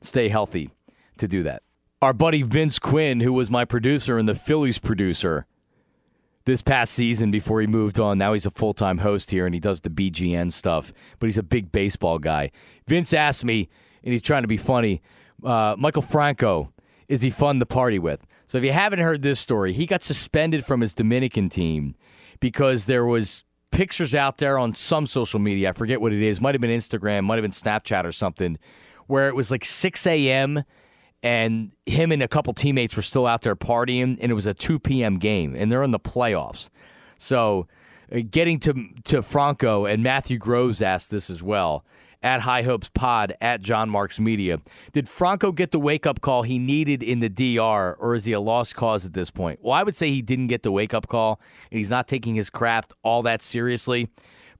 stay 0.00 0.28
healthy 0.28 0.70
to 1.18 1.26
do 1.26 1.42
that. 1.42 1.62
Our 2.00 2.12
buddy 2.12 2.42
Vince 2.42 2.78
Quinn, 2.78 3.20
who 3.20 3.32
was 3.32 3.50
my 3.50 3.64
producer 3.64 4.18
and 4.18 4.28
the 4.28 4.36
Phillies 4.36 4.78
producer 4.78 5.46
this 6.44 6.62
past 6.62 6.94
season 6.94 7.30
before 7.30 7.60
he 7.60 7.66
moved 7.66 7.98
on, 7.98 8.18
now 8.18 8.32
he's 8.34 8.46
a 8.46 8.50
full 8.50 8.72
time 8.72 8.98
host 8.98 9.32
here 9.32 9.46
and 9.46 9.54
he 9.54 9.60
does 9.60 9.80
the 9.80 9.90
BGN 9.90 10.52
stuff, 10.52 10.92
but 11.18 11.26
he's 11.26 11.38
a 11.38 11.42
big 11.42 11.72
baseball 11.72 12.18
guy. 12.18 12.52
Vince 12.86 13.12
asked 13.12 13.44
me, 13.44 13.68
and 14.04 14.12
he's 14.12 14.22
trying 14.22 14.42
to 14.42 14.48
be 14.48 14.56
funny, 14.56 15.02
uh, 15.44 15.74
Maikel 15.74 16.04
Franco, 16.04 16.72
is 17.08 17.22
he 17.22 17.30
fun 17.30 17.58
to 17.58 17.66
party 17.66 17.98
with? 17.98 18.26
So 18.44 18.58
if 18.58 18.64
you 18.64 18.72
haven't 18.72 19.00
heard 19.00 19.22
this 19.22 19.40
story, 19.40 19.72
he 19.72 19.84
got 19.84 20.02
suspended 20.04 20.64
from 20.64 20.80
his 20.82 20.94
Dominican 20.94 21.48
team 21.48 21.96
because 22.40 22.86
there 22.86 23.04
was 23.04 23.44
pictures 23.70 24.14
out 24.14 24.38
there 24.38 24.58
on 24.58 24.74
some 24.74 25.06
social 25.06 25.38
media. 25.38 25.70
I 25.70 25.72
forget 25.72 26.00
what 26.00 26.12
it 26.12 26.22
is. 26.22 26.40
Might 26.40 26.54
have 26.54 26.60
been 26.60 26.70
Instagram, 26.70 27.24
might 27.24 27.36
have 27.36 27.42
been 27.42 27.50
Snapchat 27.50 28.04
or 28.04 28.12
something, 28.12 28.58
where 29.06 29.28
it 29.28 29.34
was 29.34 29.50
like 29.50 29.64
6 29.64 30.06
a.m. 30.06 30.64
and 31.22 31.72
him 31.86 32.12
and 32.12 32.22
a 32.22 32.28
couple 32.28 32.52
teammates 32.52 32.96
were 32.96 33.02
still 33.02 33.26
out 33.26 33.42
there 33.42 33.56
partying, 33.56 34.18
and 34.20 34.30
it 34.30 34.34
was 34.34 34.46
a 34.46 34.54
2 34.54 34.78
p.m. 34.78 35.18
game, 35.18 35.54
and 35.56 35.70
they're 35.70 35.82
in 35.82 35.90
the 35.90 36.00
playoffs. 36.00 36.68
So, 37.18 37.66
uh, 38.12 38.20
getting 38.30 38.58
to 38.60 38.88
to 39.04 39.22
Franco 39.22 39.84
and 39.84 40.02
Matthew 40.02 40.38
Groves 40.38 40.80
asked 40.80 41.10
this 41.10 41.28
as 41.28 41.42
well 41.42 41.84
at 42.22 42.40
High 42.40 42.62
Hopes 42.62 42.90
Pod 42.92 43.34
at 43.40 43.60
John 43.60 43.88
Marks 43.88 44.18
Media. 44.18 44.60
Did 44.92 45.08
Franco 45.08 45.52
get 45.52 45.70
the 45.70 45.78
wake 45.78 46.06
up 46.06 46.20
call 46.20 46.42
he 46.42 46.58
needed 46.58 47.02
in 47.02 47.20
the 47.20 47.28
DR, 47.28 47.96
or 47.98 48.14
is 48.14 48.24
he 48.24 48.32
a 48.32 48.40
lost 48.40 48.74
cause 48.74 49.06
at 49.06 49.12
this 49.12 49.30
point? 49.30 49.60
Well, 49.62 49.72
I 49.72 49.82
would 49.82 49.96
say 49.96 50.10
he 50.10 50.22
didn't 50.22 50.48
get 50.48 50.62
the 50.62 50.72
wake 50.72 50.94
up 50.94 51.08
call, 51.08 51.40
and 51.70 51.78
he's 51.78 51.90
not 51.90 52.08
taking 52.08 52.34
his 52.34 52.50
craft 52.50 52.92
all 53.02 53.22
that 53.22 53.42
seriously. 53.42 54.08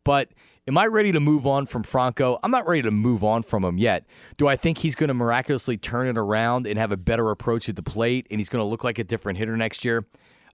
But 0.05 0.31
am 0.67 0.79
I 0.79 0.87
ready 0.87 1.13
to 1.13 1.21
move 1.21 1.47
on 1.47 1.67
from 1.67 1.83
Franco? 1.83 2.39
I'm 2.43 2.51
not 2.51 2.67
ready 2.67 2.83
to 2.83 2.91
move 2.91 3.25
on 3.25 3.43
from 3.43 3.65
him 3.65 3.79
yet. 3.79 4.07
Do 4.37 4.47
I 4.47 4.57
think 4.57 4.79
he's 4.79 4.95
going 4.95 5.09
to 5.09 5.15
miraculously 5.15 5.77
turn 5.77 6.07
it 6.07 6.17
around 6.17 6.67
and 6.67 6.79
have 6.79 6.93
a 6.93 6.97
better 6.97 7.31
approach 7.31 7.69
at 7.69 7.77
the 7.77 7.83
plate, 7.83 8.27
and 8.31 8.39
he's 8.39 8.49
going 8.49 8.63
to 8.63 8.69
look 8.69 8.85
like 8.85 8.99
a 8.99 9.05
different 9.05 9.39
hitter 9.39 9.57
next 9.57 9.85
year? 9.85 10.07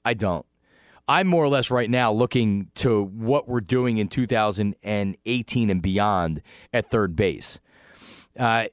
I 0.05 0.15
don't. 0.15 0.47
I'm 1.07 1.27
more 1.27 1.45
or 1.45 1.49
less 1.49 1.71
right 1.71 1.91
now 1.91 2.13
looking 2.13 2.71
to 2.77 3.05
what 3.05 3.49
we're 3.49 3.61
doing 3.61 3.99
in 3.99 4.09
2018 4.09 5.71
and 5.71 5.83
beyond 5.83 6.43
at 6.73 6.87
third 6.87 7.15
base. 7.15 7.61
Uh, 8.39 8.67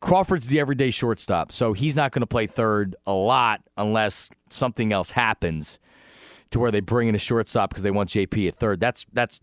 Crawford's 0.00 0.48
the 0.48 0.60
everyday 0.60 0.90
shortstop, 0.90 1.52
so 1.52 1.72
he's 1.72 1.96
not 1.96 2.12
going 2.12 2.20
to 2.20 2.26
play 2.26 2.46
third 2.46 2.94
a 3.06 3.12
lot 3.12 3.62
unless 3.76 4.30
something 4.48 4.92
else 4.92 5.12
happens 5.12 5.78
to 6.50 6.58
where 6.58 6.70
they 6.70 6.80
bring 6.80 7.08
in 7.08 7.14
a 7.14 7.18
shortstop 7.18 7.70
because 7.70 7.82
they 7.82 7.90
want 7.90 8.08
JP 8.10 8.48
at 8.48 8.54
third. 8.54 8.80
That's 8.80 9.06
that's 9.12 9.40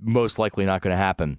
most 0.00 0.38
likely 0.38 0.66
not 0.66 0.82
going 0.82 0.92
to 0.92 0.96
happen. 0.96 1.38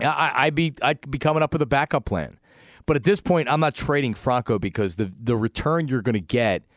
I, 0.00 0.32
I'd 0.34 0.54
be 0.54 0.74
I'd 0.82 1.10
be 1.10 1.18
coming 1.18 1.42
up 1.42 1.52
with 1.52 1.62
a 1.62 1.66
backup 1.66 2.04
plan, 2.04 2.38
but 2.84 2.96
at 2.96 3.04
this 3.04 3.20
point, 3.20 3.48
I'm 3.48 3.60
not 3.60 3.74
trading 3.74 4.14
Franco 4.14 4.58
because 4.58 4.96
the 4.96 5.10
the 5.18 5.36
return 5.36 5.88
you're 5.88 6.02
going 6.02 6.14
to 6.14 6.20
get– 6.20 6.62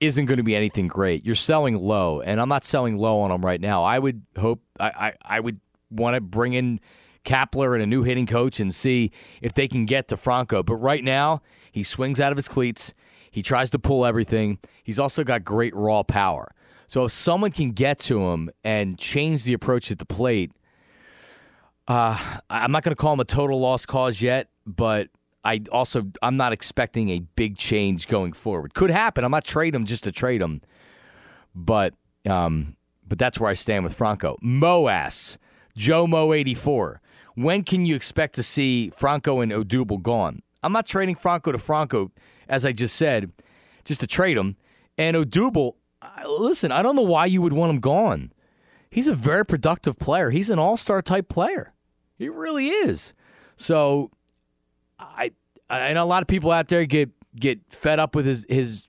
isn't 0.00 0.26
going 0.26 0.38
to 0.38 0.42
be 0.42 0.56
anything 0.56 0.88
great. 0.88 1.24
You're 1.24 1.34
selling 1.34 1.76
low, 1.76 2.20
and 2.20 2.40
I'm 2.40 2.48
not 2.48 2.64
selling 2.64 2.96
low 2.96 3.20
on 3.20 3.30
them 3.30 3.44
right 3.44 3.60
now. 3.60 3.84
I 3.84 3.98
would 3.98 4.22
hope 4.38 4.62
I, 4.78 4.86
I, 4.88 5.12
I 5.36 5.40
would 5.40 5.60
want 5.90 6.14
to 6.14 6.20
bring 6.20 6.54
in 6.54 6.80
Kapler 7.24 7.74
and 7.74 7.82
a 7.82 7.86
new 7.86 8.02
hitting 8.02 8.26
coach 8.26 8.60
and 8.60 8.74
see 8.74 9.10
if 9.40 9.54
they 9.54 9.68
can 9.68 9.86
get 9.86 10.08
to 10.08 10.16
Franco. 10.16 10.62
But 10.62 10.76
right 10.76 11.02
now, 11.02 11.42
he 11.72 11.82
swings 11.82 12.20
out 12.20 12.32
of 12.32 12.36
his 12.36 12.48
cleats. 12.48 12.94
He 13.30 13.42
tries 13.42 13.70
to 13.70 13.78
pull 13.78 14.04
everything. 14.04 14.58
He's 14.82 14.98
also 14.98 15.24
got 15.24 15.44
great 15.44 15.74
raw 15.74 16.02
power. 16.02 16.54
So 16.86 17.04
if 17.04 17.12
someone 17.12 17.50
can 17.50 17.72
get 17.72 17.98
to 18.00 18.28
him 18.28 18.50
and 18.62 18.98
change 18.98 19.44
the 19.44 19.54
approach 19.54 19.90
at 19.90 19.98
the 19.98 20.04
plate, 20.04 20.52
uh, 21.88 22.18
I'm 22.48 22.72
not 22.72 22.82
going 22.82 22.94
to 22.94 23.00
call 23.00 23.14
him 23.14 23.20
a 23.20 23.24
total 23.24 23.60
lost 23.60 23.88
cause 23.88 24.22
yet, 24.22 24.48
but 24.66 25.08
I 25.44 25.62
also 25.70 26.10
I'm 26.22 26.36
not 26.36 26.52
expecting 26.52 27.10
a 27.10 27.20
big 27.20 27.56
change 27.56 28.08
going 28.08 28.32
forward. 28.32 28.74
Could 28.74 28.90
happen. 28.90 29.24
I'm 29.24 29.30
not 29.30 29.44
trading 29.44 29.80
him 29.80 29.86
just 29.86 30.04
to 30.04 30.12
trade 30.12 30.40
him, 30.40 30.60
but 31.54 31.94
um, 32.28 32.76
but 33.06 33.18
that's 33.18 33.38
where 33.38 33.50
I 33.50 33.54
stand 33.54 33.84
with 33.84 33.94
Franco. 33.94 34.36
Moas, 34.42 35.36
Joe 35.76 36.06
Mo 36.06 36.32
84. 36.32 37.00
When 37.34 37.64
can 37.64 37.84
you 37.84 37.96
expect 37.96 38.34
to 38.36 38.42
see 38.42 38.90
Franco 38.90 39.40
and 39.40 39.52
Odubel 39.52 40.00
gone? 40.00 40.42
I'm 40.62 40.72
not 40.72 40.86
trading 40.86 41.16
Franco 41.16 41.52
to 41.52 41.58
Franco, 41.58 42.10
as 42.48 42.64
I 42.64 42.72
just 42.72 42.96
said, 42.96 43.32
just 43.84 44.00
to 44.00 44.06
trade 44.06 44.36
him. 44.36 44.56
And 44.96 45.16
Odubel, 45.16 45.74
listen, 46.26 46.72
I 46.72 46.80
don't 46.80 46.96
know 46.96 47.02
why 47.02 47.26
you 47.26 47.42
would 47.42 47.52
want 47.52 47.70
him 47.70 47.80
gone. 47.80 48.32
He's 48.88 49.08
a 49.08 49.14
very 49.14 49.44
productive 49.44 49.98
player. 49.98 50.30
He's 50.30 50.50
an 50.50 50.58
all 50.58 50.76
star 50.76 51.02
type 51.02 51.28
player. 51.28 51.74
He 52.16 52.28
really 52.28 52.68
is. 52.68 53.12
So 53.56 54.10
I 54.98 55.32
I 55.68 55.92
know 55.92 56.04
a 56.04 56.06
lot 56.06 56.22
of 56.22 56.28
people 56.28 56.50
out 56.50 56.68
there 56.68 56.84
get 56.84 57.10
get 57.38 57.60
fed 57.70 57.98
up 57.98 58.14
with 58.14 58.26
his 58.26 58.46
his 58.48 58.88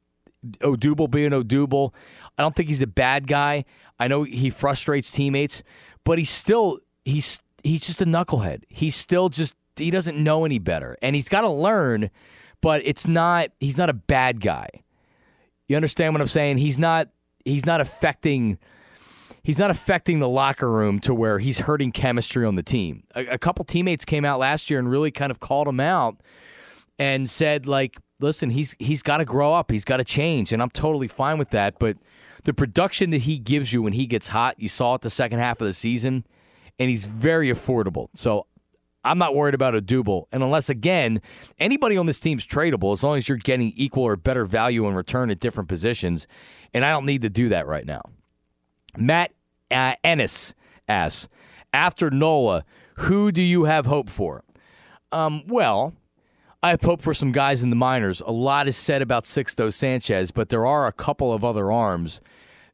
Odubel 0.59 1.09
being 1.09 1.31
Odubel. 1.31 1.93
I 2.38 2.43
don't 2.43 2.55
think 2.55 2.69
he's 2.69 2.81
a 2.81 2.88
bad 2.88 3.27
guy. 3.27 3.65
I 4.00 4.07
know 4.07 4.24
he 4.24 4.50
frustrates 4.50 5.12
teammates, 5.12 5.63
but 6.03 6.17
he's 6.17 6.29
still 6.29 6.79
he's 7.03 7.39
he's 7.63 7.85
just 7.85 8.01
a 8.01 8.05
knucklehead. 8.05 8.63
He's 8.69 8.95
still 8.95 9.29
just 9.29 9.55
he 9.75 9.91
doesn't 9.91 10.17
know 10.17 10.45
any 10.45 10.59
better, 10.59 10.97
and 11.01 11.15
he's 11.15 11.29
got 11.29 11.41
to 11.41 11.51
learn. 11.51 12.09
But 12.62 12.81
it's 12.85 13.07
not 13.07 13.50
he's 13.59 13.77
not 13.77 13.89
a 13.89 13.93
bad 13.93 14.41
guy. 14.41 14.69
You 15.67 15.75
understand 15.75 16.13
what 16.13 16.21
I'm 16.21 16.27
saying? 16.27 16.57
He's 16.57 16.79
not 16.79 17.09
he's 17.43 17.65
not 17.65 17.81
affecting 17.81 18.57
he's 19.45 19.59
not 19.59 19.71
affecting 19.71 20.19
the 20.19 20.27
locker 20.27 20.69
room 20.69 20.99
to 20.99 21.13
where 21.13 21.39
he's 21.39 21.59
hurting 21.59 21.91
chemistry 21.91 22.45
on 22.45 22.55
the 22.55 22.63
team. 22.63 23.03
A, 23.15 23.25
a 23.27 23.37
couple 23.37 23.63
teammates 23.63 24.03
came 24.03 24.25
out 24.25 24.39
last 24.39 24.69
year 24.69 24.79
and 24.79 24.89
really 24.89 25.11
kind 25.11 25.31
of 25.31 25.39
called 25.39 25.67
him 25.67 25.79
out 25.79 26.17
and 26.99 27.29
said 27.29 27.65
like, 27.65 27.97
"Listen, 28.19 28.49
he's 28.49 28.75
he's 28.79 29.01
got 29.03 29.17
to 29.17 29.25
grow 29.25 29.53
up. 29.53 29.71
He's 29.71 29.85
got 29.85 29.97
to 29.97 30.03
change." 30.03 30.51
And 30.51 30.61
I'm 30.61 30.71
totally 30.71 31.07
fine 31.07 31.37
with 31.37 31.51
that, 31.51 31.79
but 31.79 31.97
the 32.43 32.53
production 32.53 33.11
that 33.11 33.21
he 33.21 33.39
gives 33.39 33.71
you 33.71 33.81
when 33.81 33.93
he 33.93 34.05
gets 34.05 34.29
hot, 34.29 34.59
you 34.59 34.67
saw 34.67 34.95
it 34.95 35.01
the 35.01 35.09
second 35.09 35.39
half 35.39 35.61
of 35.61 35.67
the 35.67 35.73
season, 35.73 36.25
and 36.79 36.89
he's 36.89 37.05
very 37.05 37.49
affordable. 37.49 38.09
So 38.13 38.47
I'm 39.05 39.17
not 39.17 39.35
worried 39.35 39.53
about 39.53 39.73
Odubel. 39.75 40.25
And 40.31 40.41
unless, 40.43 40.69
again, 40.69 41.21
anybody 41.59 41.97
on 41.97 42.07
this 42.07 42.19
team's 42.19 42.45
tradable, 42.45 42.91
as 42.91 43.03
long 43.03 43.17
as 43.17 43.29
you're 43.29 43.37
getting 43.37 43.71
equal 43.75 44.03
or 44.03 44.15
better 44.15 44.45
value 44.45 44.87
in 44.87 44.95
return 44.95 45.29
at 45.29 45.39
different 45.39 45.69
positions. 45.69 46.27
And 46.73 46.83
I 46.83 46.91
don't 46.91 47.05
need 47.05 47.21
to 47.21 47.29
do 47.29 47.49
that 47.49 47.67
right 47.67 47.85
now. 47.85 48.01
Matt 48.97 49.31
uh, 49.71 49.95
Ennis 50.03 50.53
asks, 50.87 51.27
after 51.73 52.09
Nola, 52.09 52.63
who 52.95 53.31
do 53.31 53.41
you 53.41 53.65
have 53.65 53.85
hope 53.85 54.09
for? 54.09 54.43
Um, 55.11 55.43
well, 55.47 55.93
I 56.63 56.69
have 56.71 56.81
hope 56.81 57.01
for 57.01 57.13
some 57.13 57.31
guys 57.31 57.63
in 57.63 57.69
the 57.69 57.75
minors. 57.75 58.21
A 58.21 58.31
lot 58.31 58.67
is 58.67 58.77
said 58.77 59.01
about 59.01 59.23
Sixto 59.23 59.71
Sanchez, 59.71 60.31
but 60.31 60.49
there 60.49 60.65
are 60.65 60.87
a 60.87 60.91
couple 60.91 61.33
of 61.33 61.43
other 61.43 61.71
arms 61.71 62.21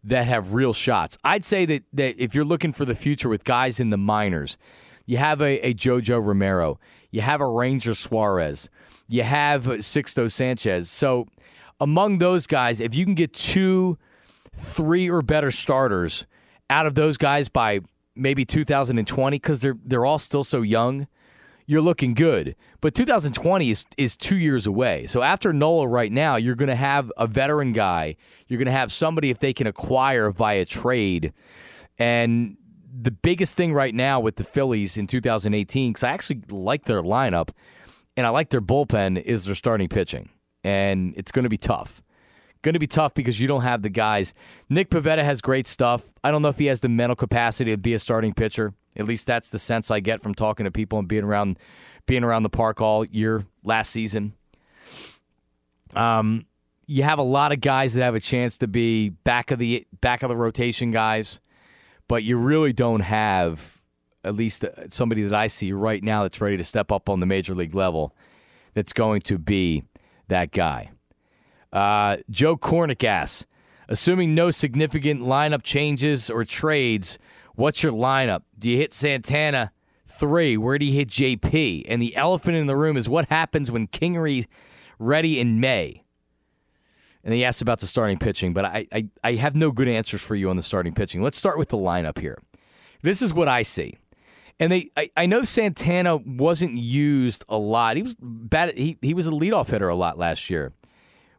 that 0.04 0.28
have 0.28 0.54
real 0.54 0.74
shots. 0.74 1.18
I'd 1.24 1.44
say 1.44 1.66
that, 1.66 1.84
that 1.94 2.16
if 2.18 2.34
you're 2.34 2.46
looking 2.46 2.72
for 2.72 2.86
the 2.86 2.96
future 2.96 3.30
with 3.30 3.44
guys 3.44 3.80
in 3.80 3.90
the 3.90 3.98
minors, 3.98 4.58
you 5.06 5.18
have 5.18 5.42
a, 5.42 5.60
a 5.68 5.74
JoJo 5.74 6.26
Romero. 6.26 6.80
You 7.12 7.22
have 7.22 7.42
a 7.42 7.48
Ranger 7.48 7.94
Suarez. 7.94 8.70
You 9.08 9.24
have 9.24 9.66
Sixto 9.66 10.32
Sanchez. 10.32 10.90
So 10.90 11.28
among 11.80 12.20
those 12.20 12.48
guys, 12.48 12.80
if 12.80 12.96
you 12.96 13.04
can 13.04 13.16
get 13.16 13.34
two, 13.34 13.98
three 14.54 15.10
or 15.10 15.22
better 15.22 15.52
starters 15.52 16.26
out 16.70 16.86
of 16.86 16.96
those 16.96 17.18
guys 17.18 17.50
by 17.50 17.82
maybe 18.16 18.46
2020, 18.46 19.38
because 19.38 19.62
they're 19.62 19.78
they're 19.84 20.06
all 20.06 20.20
still 20.20 20.44
so 20.44 20.62
young, 20.62 21.08
you're 21.66 21.82
looking 21.82 22.14
good. 22.14 22.56
But 22.80 22.96
2020 22.96 23.70
is 23.70 23.86
is 23.98 24.18
two 24.18 24.38
years 24.38 24.66
away. 24.66 25.08
So 25.08 25.22
after 25.22 25.54
Nola 25.54 25.88
right 25.88 26.12
now, 26.12 26.36
you're 26.36 26.56
going 26.56 26.70
to 26.70 26.76
have 26.76 27.12
a 27.18 27.28
veteran 27.28 27.74
guy. 27.74 28.16
You're 28.48 28.58
going 28.58 28.66
to 28.66 28.72
have 28.72 28.92
somebody 28.92 29.30
if 29.30 29.40
they 29.40 29.54
can 29.54 29.68
acquire 29.68 30.32
via 30.32 30.66
trade, 30.66 31.34
and 31.98 32.58
the 32.94 33.12
biggest 33.12 33.56
thing 33.56 33.74
right 33.74 33.96
now 33.96 34.20
with 34.20 34.36
the 34.36 34.44
Phillies 34.44 34.98
in 34.98 35.08
2018, 35.08 35.94
because 35.94 36.04
I 36.04 36.12
actually 36.12 36.42
like 36.50 36.86
their 36.86 37.02
lineup 37.02 37.50
and 38.18 38.28
I 38.28 38.30
like 38.30 38.50
their 38.50 38.62
bullpen, 38.62 39.22
is 39.22 39.46
their 39.46 39.56
starting 39.56 39.88
pitching. 39.88 40.30
And 40.64 41.14
it's 41.16 41.32
going 41.32 41.44
to 41.44 41.50
be 41.50 41.58
tough. 41.58 42.04
Going 42.62 42.74
to 42.74 42.80
be 42.80 42.88
tough 42.88 43.14
because 43.14 43.40
you 43.40 43.48
don't 43.48 43.64
have 43.64 43.82
the 43.82 43.90
guys. 43.90 44.34
Nick 44.70 44.90
Pivetta 44.90 45.24
has 45.24 45.42
great 45.42 45.66
stuff. 45.66 46.12
I 46.24 46.32
don't 46.32 46.42
know 46.42 46.50
if 46.50 46.60
he 46.60 46.68
has 46.68 46.82
the 46.82 46.90
mental 46.90 47.16
capacity 47.16 47.72
to 47.72 47.78
be 47.78 47.94
a 47.94 48.00
starting 48.00 48.34
pitcher. 48.34 48.74
At 48.96 49.06
least 49.06 49.26
that's 49.26 49.50
the 49.50 49.60
sense 49.60 49.90
I 49.90 50.00
get 50.00 50.22
from 50.22 50.36
talking 50.36 50.66
to 50.66 50.72
people 50.72 51.00
and 51.00 51.08
being 51.08 51.24
around 51.24 51.58
being 52.06 52.24
around 52.24 52.44
the 52.44 52.50
park 52.50 52.82
all 52.82 53.06
year 53.06 53.46
last 53.64 53.92
season. 53.92 54.34
Um, 55.96 56.46
you 56.88 57.04
have 57.04 57.20
a 57.20 57.24
lot 57.24 57.52
of 57.52 57.62
guys 57.62 57.94
that 57.94 58.04
have 58.04 58.16
a 58.16 58.20
chance 58.20 58.58
to 58.60 58.68
be 58.68 59.10
back 59.10 59.52
of 59.52 59.60
the 59.60 59.86
back 60.02 60.24
of 60.24 60.30
the 60.30 60.36
rotation 60.36 60.92
guys 60.92 61.40
but 62.12 62.26
you 62.26 62.36
really 62.36 62.74
don't 62.74 63.00
have 63.00 63.80
at 64.26 64.36
least 64.36 64.66
uh, 64.66 64.90
somebody 64.90 65.24
that 65.24 65.34
I 65.34 65.48
see 65.48 65.72
right 65.72 66.04
now 66.04 66.24
that's 66.24 66.42
ready 66.42 66.58
to 66.58 66.64
step 66.66 66.92
up 66.92 67.08
on 67.08 67.22
the 67.22 67.26
major 67.26 67.56
league 67.56 67.74
level 67.74 68.14
that's 68.74 68.92
going 68.92 69.22
to 69.22 69.38
be 69.38 69.86
that 70.28 70.52
guy. 70.52 70.92
Uh, 71.72 72.18
Joe 72.30 72.58
Kornick 72.58 73.04
asks, 73.04 73.46
assuming 73.88 74.36
no 74.36 74.52
significant 74.52 75.22
lineup 75.22 75.64
changes 75.64 76.30
or 76.30 76.44
trades, 76.44 77.18
what's 77.56 77.84
your 77.84 77.92
lineup? 77.92 78.44
Do 78.58 78.70
you 78.70 78.78
hit 78.78 78.94
Santana? 78.94 79.72
Three, 80.06 80.58
where 80.58 80.78
do 80.78 80.86
you 80.86 80.94
hit 80.94 81.10
JP? 81.10 81.86
And 81.88 82.02
the 82.02 82.16
elephant 82.16 82.56
in 82.56 82.68
the 82.68 82.76
room 82.76 82.98
is 82.98 83.10
what 83.10 83.30
happens 83.30 83.72
when 83.72 83.88
Kingery 83.88 84.46
ready 85.00 85.40
in 85.40 85.60
May? 85.60 86.04
And 87.24 87.34
he 87.34 87.46
asked 87.46 87.62
about 87.62 87.80
the 87.80 87.88
starting 87.88 88.18
pitching, 88.18 88.54
but 88.54 88.66
I, 88.66 88.88
I, 88.92 89.08
I 89.24 89.34
have 89.36 89.56
no 89.56 89.72
good 89.72 89.88
answers 89.88 90.22
for 90.22 90.36
you 90.36 90.50
on 90.50 90.56
the 90.56 90.62
starting 90.62 90.94
pitching. 90.94 91.22
Let's 91.22 91.38
start 91.38 91.58
with 91.58 91.70
the 91.70 91.78
lineup 91.78 92.20
here. 92.20 92.38
This 93.04 93.22
is 93.22 93.34
what 93.34 93.48
I 93.48 93.62
see. 93.62 93.98
And 94.60 94.72
they, 94.72 94.92
I, 94.96 95.10
I 95.18 95.26
know 95.26 95.44
Santana 95.44 96.18
wasn't 96.18 96.78
used 96.78 97.44
a 97.48 97.58
lot. 97.58 97.96
He 97.96 98.04
was 98.04 98.16
bad. 98.20 98.78
He, 98.78 98.98
he 99.02 99.14
was 99.14 99.28
a 99.28 99.32
leadoff 99.32 99.70
hitter 99.70 99.90
a 99.90 99.96
lot 99.96 100.18
last 100.18 100.50
year 100.50 100.74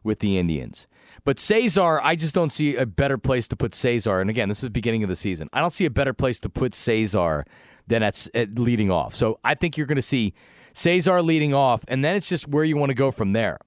with 0.03 0.19
the 0.19 0.37
Indians. 0.37 0.87
But 1.25 1.39
Cesar, 1.39 2.01
I 2.01 2.15
just 2.15 2.35
don't 2.35 2.51
see 2.51 2.75
a 2.75 2.85
better 2.85 3.17
place 3.17 3.47
to 3.49 3.55
put 3.55 3.73
Cesar. 3.73 4.19
And 4.19 4.29
again, 4.29 4.49
this 4.49 4.59
is 4.59 4.63
the 4.63 4.69
beginning 4.71 5.03
of 5.03 5.09
the 5.09 5.15
season. 5.15 5.47
I 5.53 5.61
don't 5.61 5.71
see 5.71 5.85
a 5.85 5.89
better 5.89 6.13
place 6.13 6.39
to 6.41 6.49
put 6.49 6.75
Cesar 6.75 7.45
than 7.87 8.03
at, 8.03 8.27
at 8.33 8.59
leading 8.59 8.91
off. 8.91 9.15
So 9.15 9.39
I 9.43 9.55
think 9.55 9.77
you're 9.77 9.87
going 9.87 9.95
to 9.95 10.01
see 10.01 10.33
Cesar 10.73 11.21
leading 11.21 11.53
off, 11.53 11.85
and 11.87 12.03
then 12.03 12.15
it's 12.15 12.27
just 12.27 12.47
where 12.47 12.63
you 12.63 12.77
want 12.77 12.89
to 12.89 12.95
go 12.95 13.11
from 13.11 13.33
there. 13.33 13.59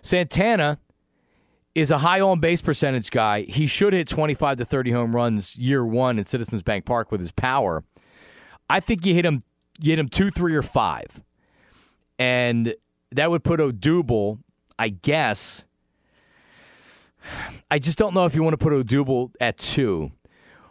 Santana 0.00 0.78
is 1.74 1.90
a 1.90 1.98
high 1.98 2.20
on 2.20 2.40
base 2.40 2.60
percentage 2.60 3.10
guy. 3.10 3.42
He 3.42 3.66
should 3.66 3.92
hit 3.92 4.08
25 4.08 4.58
to 4.58 4.64
30 4.64 4.90
home 4.90 5.14
runs 5.14 5.56
year 5.56 5.84
one 5.84 6.18
in 6.18 6.24
Citizens 6.24 6.62
Bank 6.62 6.84
Park 6.84 7.12
with 7.12 7.20
his 7.20 7.32
power. 7.32 7.84
I 8.68 8.80
think 8.80 9.04
you 9.04 9.14
hit 9.14 9.24
him, 9.24 9.40
you 9.80 9.90
hit 9.90 9.98
him 9.98 10.08
two, 10.08 10.30
three, 10.30 10.54
or 10.54 10.62
five, 10.62 11.20
and 12.18 12.74
that 13.12 13.30
would 13.30 13.44
put 13.44 13.60
Odubel, 13.60 14.38
I 14.80 14.88
guess. 14.88 15.66
I 17.70 17.78
just 17.78 17.98
don't 17.98 18.14
know 18.14 18.24
if 18.24 18.34
you 18.34 18.42
want 18.42 18.58
to 18.58 18.64
put 18.64 18.72
Odubel 18.72 19.30
at 19.38 19.58
two 19.58 20.10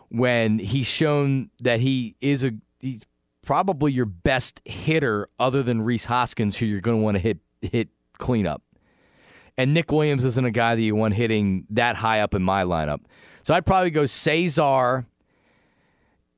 when 0.08 0.58
he's 0.58 0.88
shown 0.88 1.52
that 1.60 1.80
he 1.80 2.16
is 2.20 2.44
a 2.44 2.54
he's 2.80 3.04
probably 3.44 3.92
your 3.92 4.08
best 4.08 4.62
hitter 4.66 5.30
other 5.38 5.62
than 5.62 5.84
Rhys 5.84 6.06
Hoskins, 6.06 6.58
who 6.58 6.66
you're 6.66 6.82
going 6.82 6.98
to 6.98 7.04
want 7.04 7.18
to 7.18 7.20
hit 7.20 7.38
hit 7.62 7.90
cleanup. 8.18 8.64
And 9.60 9.76
Nick 9.76 9.92
Williams 9.92 10.26
isn't 10.26 10.44
a 10.44 10.50
guy 10.50 10.74
that 10.74 10.82
you 10.82 10.96
want 10.96 11.14
hitting 11.14 11.68
that 11.70 11.96
high 11.98 12.22
up 12.22 12.34
in 12.34 12.42
my 12.42 12.64
lineup. 12.64 13.02
So 13.44 13.54
I'd 13.54 13.68
probably 13.68 13.92
go 13.92 14.08
Cesar 14.08 15.06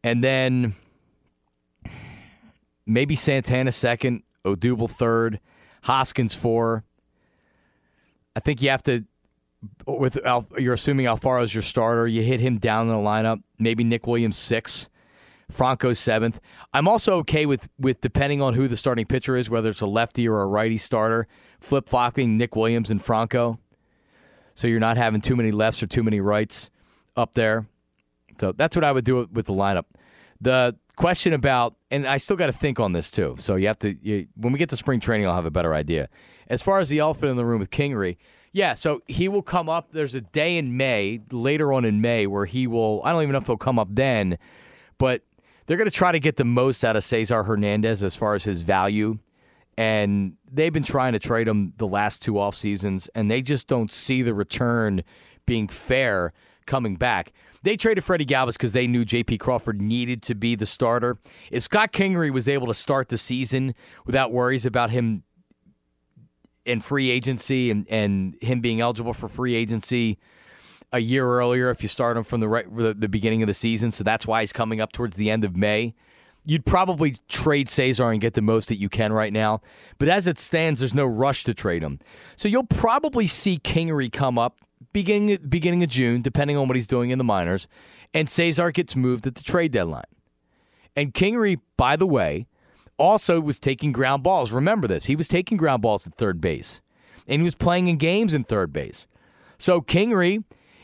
and 0.04 0.22
then 0.22 0.76
maybe 2.86 3.16
Santana 3.16 3.72
second, 3.72 4.24
Odubel 4.44 4.92
third, 4.92 5.40
Hoskins 5.84 6.36
four. 6.36 6.84
I 8.36 8.40
think 8.40 8.62
you 8.62 8.70
have 8.70 8.84
to 8.84 9.06
with 9.86 10.18
you're 10.58 10.74
assuming 10.74 11.06
Alfaro's 11.06 11.54
your 11.54 11.62
starter. 11.62 12.08
You 12.08 12.24
hit 12.24 12.40
him 12.40 12.58
down 12.58 12.90
in 12.90 12.96
the 12.96 13.02
lineup. 13.02 13.44
Maybe 13.60 13.84
Nick 13.84 14.08
Williams 14.08 14.38
six, 14.38 14.90
Franco 15.50 15.94
seventh. 15.94 16.40
I'm 16.74 16.88
also 16.88 17.16
okay 17.18 17.46
with 17.46 17.70
with 17.78 18.02
depending 18.02 18.42
on 18.42 18.54
who 18.54 18.68
the 18.68 18.78
starting 18.78 19.06
pitcher 19.06 19.36
is, 19.36 19.50
whether 19.50 19.70
it's 19.70 19.82
a 19.82 19.88
lefty 19.88 20.28
or 20.28 20.42
a 20.42 20.48
righty 20.48 20.78
starter 20.78 21.28
flip 21.60 21.88
flopping 21.88 22.38
Nick 22.38 22.56
Williams 22.56 22.90
and 22.90 23.02
Franco. 23.04 23.60
So 24.54 24.68
you're 24.68 24.80
not 24.80 24.98
having 24.98 25.22
too 25.22 25.36
many 25.36 25.52
lefts 25.52 25.82
or 25.84 25.88
too 25.88 26.04
many 26.04 26.20
rights 26.20 26.70
up 27.16 27.34
there. 27.34 27.68
So 28.40 28.52
that's 28.52 28.76
what 28.76 28.84
I 28.84 28.92
would 28.92 29.06
do 29.06 29.28
with 29.32 29.46
the 29.46 29.54
lineup. 29.54 29.86
The 30.40 30.76
question 30.96 31.34
about, 31.34 31.76
and 31.90 32.08
I 32.08 32.18
still 32.18 32.36
got 32.36 32.48
to 32.48 32.54
think 32.54 32.80
on 32.80 32.92
this 32.92 33.12
too. 33.12 33.36
So 33.40 33.56
you 33.56 33.68
have 33.68 33.78
to, 33.80 33.96
you, 34.02 34.28
when 34.36 34.54
we 34.54 34.60
get 34.60 34.70
to 34.70 34.78
spring 34.78 35.00
training, 35.00 35.28
I'll 35.28 35.36
have 35.36 35.46
a 35.46 35.52
better 35.52 35.74
idea. 35.74 36.10
As 36.48 36.62
far 36.62 36.80
as 36.80 36.90
the 36.90 37.00
elephant 37.00 37.32
in 37.32 37.38
the 37.38 37.46
room 37.46 37.60
with 37.60 37.70
Kingery, 37.70 38.18
yeah, 38.54 38.74
so 38.74 39.02
he 39.08 39.28
will 39.30 39.42
come 39.42 39.70
up. 39.70 39.94
There's 39.94 40.14
a 40.14 40.22
day 40.22 40.58
in 40.58 40.76
May, 40.76 41.22
later 41.32 41.72
on 41.72 41.86
in 41.86 42.02
May, 42.02 42.28
where 42.28 42.46
he 42.46 42.68
will, 42.68 43.02
I 43.06 43.14
don't 43.14 43.22
even 43.22 43.32
know 43.32 43.40
if 43.40 43.48
he'll 43.48 43.56
come 43.56 43.80
up 43.80 43.88
then, 43.92 44.38
but 44.98 45.24
they're 45.66 45.78
going 45.78 45.90
to 45.90 45.96
try 45.96 46.12
to 46.12 46.20
get 46.20 46.36
the 46.36 46.44
most 46.44 46.84
out 46.84 46.98
of 46.98 47.04
Cesar 47.04 47.44
Hernandez 47.44 48.04
as 48.04 48.16
far 48.16 48.36
as 48.36 48.44
his 48.44 48.62
value 48.62 49.20
and 49.78 50.34
they've 50.52 50.74
been 50.74 50.84
trying 50.84 51.14
to 51.14 51.20
trade 51.20 51.48
him 51.48 51.74
the 51.78 51.88
last 51.88 52.22
two 52.22 52.38
off 52.38 52.56
seasons, 52.56 53.10
and 53.16 53.32
they 53.32 53.42
just 53.42 53.68
don't 53.68 53.92
see 53.92 54.22
the 54.22 54.34
return 54.34 55.04
being 55.46 55.68
fair 55.68 56.34
coming 56.66 56.96
back. 56.96 57.32
They 57.64 57.78
traded 57.78 58.04
Freddie 58.04 58.26
Galvis 58.26 58.54
because 58.54 58.74
they 58.74 58.88
knew 58.88 59.06
J.P. 59.06 59.38
Crawford 59.38 59.82
needed 59.82 60.22
to 60.24 60.36
be 60.36 60.56
the 60.56 60.66
starter. 60.66 61.18
If 61.52 61.64
Scott 61.64 61.92
Kingery 61.92 62.32
was 62.32 62.50
able 62.50 62.68
to 62.68 62.74
start 62.74 63.10
the 63.10 63.18
season 63.18 63.76
without 64.06 64.32
worries 64.32 64.66
about 64.66 64.90
him 64.90 65.24
in 66.66 66.80
free 66.80 67.10
agency 67.10 67.70
and, 67.72 67.88
and 67.90 68.36
him 68.42 68.62
being 68.62 68.82
eligible 68.82 69.14
for 69.14 69.28
free 69.28 69.56
agency 69.56 70.18
a 70.92 71.00
year 71.00 71.26
earlier, 71.26 71.70
if 71.70 71.84
you 71.84 71.90
start 71.90 72.18
him 72.18 72.24
from 72.24 72.40
the, 72.40 72.48
right, 72.48 72.76
the, 72.76 72.94
the 72.94 73.10
beginning 73.10 73.44
of 73.44 73.48
the 73.48 73.54
season, 73.54 73.92
so 73.92 74.04
that's 74.04 74.26
why 74.26 74.42
he's 74.42 74.54
coming 74.54 74.82
up 74.82 74.92
towards 74.92 75.16
the 75.16 75.30
end 75.30 75.44
of 75.44 75.56
May 75.56 75.94
you'd 76.46 76.66
probably 76.66 77.16
trade 77.28 77.70
Cesar 77.70 78.10
and 78.10 78.20
get 78.20 78.34
the 78.34 78.42
most 78.42 78.70
that 78.70 78.78
you 78.78 78.90
can 78.90 79.14
right 79.14 79.32
now. 79.32 79.62
But 79.98 80.10
as 80.10 80.28
it 80.28 80.40
stands, 80.40 80.80
there's 80.80 80.94
no 80.94 81.06
rush 81.06 81.44
to 81.46 81.54
trade 81.54 81.84
him. 81.84 82.00
So 82.36 82.48
you'll 82.48 82.64
probably 82.64 83.28
see 83.28 83.58
Kingery 83.60 84.12
come 84.12 84.38
up 84.38 84.60
beginning 84.94 85.38
beginning 85.48 85.84
of 85.84 85.90
June, 85.90 86.22
depending 86.22 86.58
on 86.58 86.68
what 86.68 86.76
he's 86.76 86.88
doing 86.88 87.10
in 87.10 87.18
the 87.18 87.24
minors, 87.24 87.68
and 88.14 88.30
Cesar 88.30 88.72
gets 88.72 88.96
moved 88.96 89.26
at 89.28 89.36
the 89.36 89.44
trade 89.44 89.72
deadline. 89.72 90.04
And 90.96 91.14
Kingery, 91.14 91.60
by 91.78 91.96
the 91.96 92.06
way, 92.06 92.48
also 92.98 93.40
was 93.40 93.60
taking 93.60 93.92
ground 93.92 94.24
balls. 94.24 94.52
Remember 94.52 94.88
this. 94.88 95.06
He 95.06 95.16
was 95.16 95.28
taking 95.28 95.58
ground 95.58 95.82
balls 95.82 96.06
at 96.06 96.14
third 96.16 96.42
base. 96.42 96.82
And 97.28 97.42
he 97.42 97.44
was 97.44 97.56
playing 97.56 97.88
in 97.88 97.98
games 97.98 98.34
in 98.34 98.44
third 98.44 98.74
base. 98.74 99.08
So 99.58 99.82
Kingery, 99.82 100.44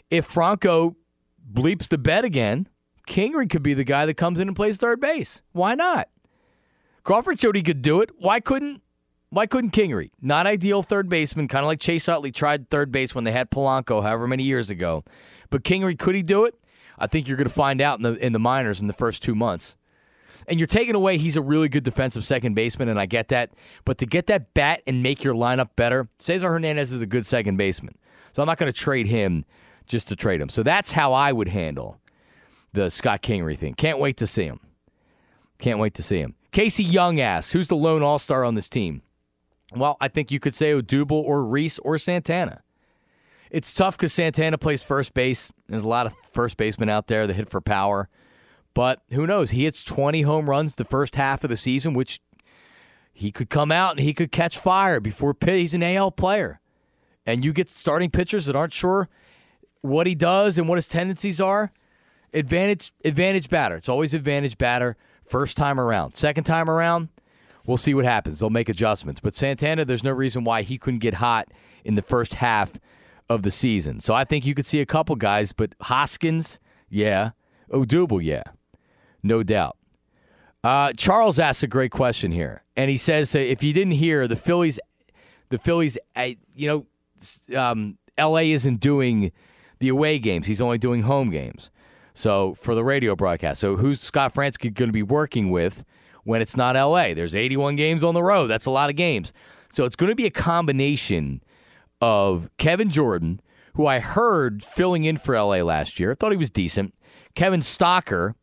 if 0.09 0.25
Franco 0.25 0.95
bleeps 1.51 1.89
the 1.89 1.97
bed 1.97 2.23
again, 2.23 2.67
Kingery 3.07 3.49
could 3.49 3.63
be 3.63 3.73
the 3.73 3.83
guy 3.83 4.05
that 4.05 4.15
comes 4.15 4.39
in 4.39 4.47
and 4.47 4.55
plays 4.55 4.77
third 4.77 5.01
base. 5.01 5.41
Why 5.51 5.75
not? 5.75 6.09
Crawford 7.03 7.39
showed 7.39 7.55
he 7.55 7.63
could 7.63 7.81
do 7.81 8.01
it. 8.01 8.11
Why 8.17 8.39
couldn't 8.39 8.81
why 9.29 9.45
couldn't 9.45 9.71
Kingery? 9.71 10.11
Not 10.21 10.47
ideal 10.47 10.83
third 10.83 11.09
baseman, 11.09 11.47
kind 11.47 11.63
of 11.63 11.67
like 11.67 11.79
Chase 11.79 12.07
Utley 12.07 12.31
tried 12.31 12.69
third 12.69 12.91
base 12.91 13.13
when 13.13 13.23
they 13.23 13.31
had 13.31 13.51
Polanco 13.51 14.01
however 14.01 14.27
many 14.27 14.43
years 14.43 14.69
ago. 14.69 15.03
But 15.49 15.63
Kingery, 15.63 15.97
could 15.97 16.15
he 16.15 16.23
do 16.23 16.45
it? 16.45 16.55
I 16.97 17.07
think 17.07 17.27
you're 17.27 17.37
going 17.37 17.47
to 17.47 17.53
find 17.53 17.81
out 17.81 17.99
in 17.99 18.03
the 18.03 18.13
in 18.25 18.33
the 18.33 18.39
minors 18.39 18.81
in 18.81 18.87
the 18.87 18.93
first 18.93 19.21
two 19.21 19.35
months. 19.35 19.75
And 20.47 20.59
you're 20.59 20.67
taking 20.67 20.95
away 20.95 21.17
he's 21.17 21.35
a 21.35 21.41
really 21.41 21.67
good 21.67 21.83
defensive 21.83 22.25
second 22.25 22.53
baseman, 22.53 22.89
and 22.89 22.99
I 22.99 23.05
get 23.05 23.27
that. 23.29 23.51
But 23.85 23.97
to 23.99 24.05
get 24.05 24.27
that 24.27 24.53
bat 24.53 24.81
and 24.87 25.03
make 25.03 25.23
your 25.23 25.33
lineup 25.33 25.69
better, 25.75 26.07
Cesar 26.19 26.49
Hernandez 26.49 26.91
is 26.91 27.01
a 27.01 27.05
good 27.05 27.25
second 27.25 27.57
baseman. 27.57 27.97
So 28.31 28.41
I'm 28.41 28.47
not 28.47 28.57
going 28.57 28.71
to 28.71 28.77
trade 28.77 29.07
him 29.07 29.45
just 29.87 30.07
to 30.09 30.15
trade 30.15 30.39
him. 30.41 30.49
So 30.49 30.63
that's 30.63 30.91
how 30.91 31.13
I 31.13 31.31
would 31.31 31.49
handle 31.49 31.99
the 32.73 32.89
Scott 32.89 33.21
Kingery 33.21 33.57
thing. 33.57 33.73
Can't 33.73 33.99
wait 33.99 34.17
to 34.17 34.27
see 34.27 34.43
him. 34.43 34.59
Can't 35.59 35.79
wait 35.79 35.95
to 35.95 36.03
see 36.03 36.19
him. 36.19 36.35
Casey 36.51 36.83
Young 36.83 37.19
asks, 37.19 37.51
who's 37.51 37.67
the 37.67 37.75
lone 37.75 38.03
all 38.03 38.19
star 38.19 38.43
on 38.43 38.55
this 38.55 38.69
team? 38.69 39.01
Well, 39.75 39.97
I 39.99 40.07
think 40.07 40.31
you 40.31 40.39
could 40.39 40.55
say 40.55 40.71
Odubel 40.71 41.11
or 41.11 41.43
Rhys 41.43 41.79
or 41.79 41.97
Santana. 41.97 42.61
It's 43.49 43.73
tough 43.73 43.97
because 43.97 44.13
Santana 44.13 44.57
plays 44.57 44.83
first 44.83 45.13
base. 45.13 45.51
There's 45.67 45.83
a 45.83 45.87
lot 45.87 46.05
of 46.05 46.13
first 46.31 46.57
basemen 46.57 46.89
out 46.89 47.07
there 47.07 47.27
that 47.27 47.33
hit 47.35 47.49
for 47.49 47.61
power. 47.61 48.09
But 48.73 49.01
who 49.11 49.25
knows? 49.25 49.51
He 49.51 49.63
hits 49.63 49.83
20 49.83 50.21
home 50.21 50.49
runs 50.49 50.75
the 50.75 50.85
first 50.85 51.15
half 51.15 51.43
of 51.43 51.49
the 51.49 51.55
season, 51.55 51.93
which 51.93 52.19
he 53.13 53.31
could 53.31 53.49
come 53.49 53.71
out 53.71 53.91
and 53.91 53.99
he 53.99 54.13
could 54.13 54.31
catch 54.31 54.57
fire 54.57 54.99
before 54.99 55.35
he's 55.43 55.73
an 55.73 55.81
AL 55.81 56.11
player. 56.11 56.59
And 57.25 57.43
you 57.43 57.51
get 57.51 57.69
starting 57.69 58.11
pitchers 58.11 58.45
that 58.45 58.55
aren't 58.55 58.73
sure 58.73 59.09
what 59.81 60.07
he 60.07 60.15
does 60.15 60.57
and 60.57 60.69
what 60.69 60.75
his 60.75 60.87
tendencies 60.87 61.41
are. 61.41 61.71
Advantage 62.33 62.93
advantage 63.03 63.49
batter. 63.49 63.75
It's 63.75 63.89
always 63.89 64.13
advantage 64.13 64.57
batter 64.57 64.97
first 65.25 65.57
time 65.57 65.79
around. 65.79 66.13
Second 66.13 66.43
time 66.43 66.69
around, 66.69 67.09
we'll 67.67 67.77
see 67.77 67.93
what 67.93 68.05
happens. 68.05 68.39
They'll 68.39 68.49
make 68.49 68.69
adjustments. 68.69 69.21
But 69.21 69.35
Santana, 69.35 69.85
there's 69.85 70.03
no 70.03 70.11
reason 70.11 70.43
why 70.43 70.63
he 70.63 70.79
couldn't 70.79 70.99
get 70.99 71.15
hot 71.15 71.49
in 71.83 71.93
the 71.93 72.01
first 72.01 72.35
half 72.35 72.79
of 73.29 73.43
the 73.43 73.51
season. 73.51 73.99
So 73.99 74.15
I 74.15 74.23
think 74.23 74.45
you 74.45 74.55
could 74.55 74.65
see 74.65 74.79
a 74.79 74.85
couple 74.85 75.15
guys, 75.15 75.53
but 75.53 75.75
Hoskins, 75.81 76.59
yeah. 76.89 77.31
Odubel, 77.71 78.23
yeah. 78.23 78.43
No 79.21 79.43
doubt. 79.43 79.77
Uh, 80.63 80.91
Charles 80.97 81.37
asks 81.37 81.63
a 81.63 81.67
great 81.67 81.91
question 81.91 82.31
here, 82.31 82.63
and 82.75 82.89
he 82.89 82.97
says 82.97 83.35
if 83.35 83.63
you 83.63 83.73
didn't 83.73 83.93
hear 83.93 84.27
the 84.27 84.35
Phillies, 84.35 84.79
the 85.49 85.57
Phillies, 85.57 85.97
uh, 86.15 86.29
you 86.55 86.85
know, 87.49 87.57
um, 87.57 87.97
L.A. 88.17 88.51
isn't 88.51 88.79
doing 88.79 89.31
the 89.79 89.87
away 89.89 90.19
games; 90.19 90.47
he's 90.47 90.61
only 90.61 90.77
doing 90.77 91.03
home 91.03 91.29
games. 91.29 91.69
So 92.13 92.55
for 92.55 92.73
the 92.73 92.83
radio 92.83 93.15
broadcast, 93.15 93.61
so 93.61 93.75
who's 93.77 94.01
Scott 94.01 94.33
Franzke 94.33 94.73
going 94.73 94.89
to 94.89 94.93
be 94.93 95.03
working 95.03 95.51
with 95.51 95.85
when 96.27 96.41
it's 96.41 96.57
not 96.57 96.75
L.A.? 96.75 97.13
There's 97.13 97.35
81 97.35 97.77
games 97.77 98.03
on 98.03 98.13
the 98.13 98.21
road. 98.21 98.47
That's 98.47 98.65
a 98.65 98.71
lot 98.71 98.89
of 98.89 98.97
games. 98.97 99.31
So 99.71 99.85
it's 99.85 99.95
going 99.95 100.09
to 100.09 100.15
be 100.15 100.25
a 100.25 100.31
combination 100.31 101.41
of 102.01 102.49
Kevin 102.57 102.89
Jordan, 102.89 103.39
who 103.75 103.87
I 103.87 103.99
heard 103.99 104.61
filling 104.61 105.05
in 105.05 105.15
for 105.17 105.39
LA 105.39 105.61
last 105.61 106.01
year. 106.01 106.11
I 106.11 106.15
thought 106.15 106.31
he 106.31 106.37
was 106.37 106.49
decent. 106.49 106.93
Kevin 107.33 107.61
Stocker, 107.61 108.33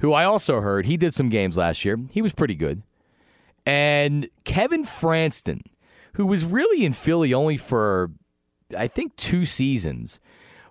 who 0.00 0.14
I 0.14 0.24
also 0.24 0.62
heard 0.62 0.86
he 0.86 0.96
did 0.96 1.12
some 1.12 1.28
games 1.28 1.58
last 1.58 1.84
year. 1.84 1.98
He 2.10 2.22
was 2.22 2.32
pretty 2.32 2.54
good. 2.54 2.82
And 3.66 4.30
Kevin 4.44 4.84
Frandsen, 4.84 5.60
who 6.14 6.24
was 6.24 6.42
really 6.42 6.86
in 6.86 6.94
Philly 6.94 7.34
only 7.34 7.58
for, 7.58 8.12
I 8.76 8.86
think, 8.86 9.14
two 9.16 9.44
seasons. 9.44 10.20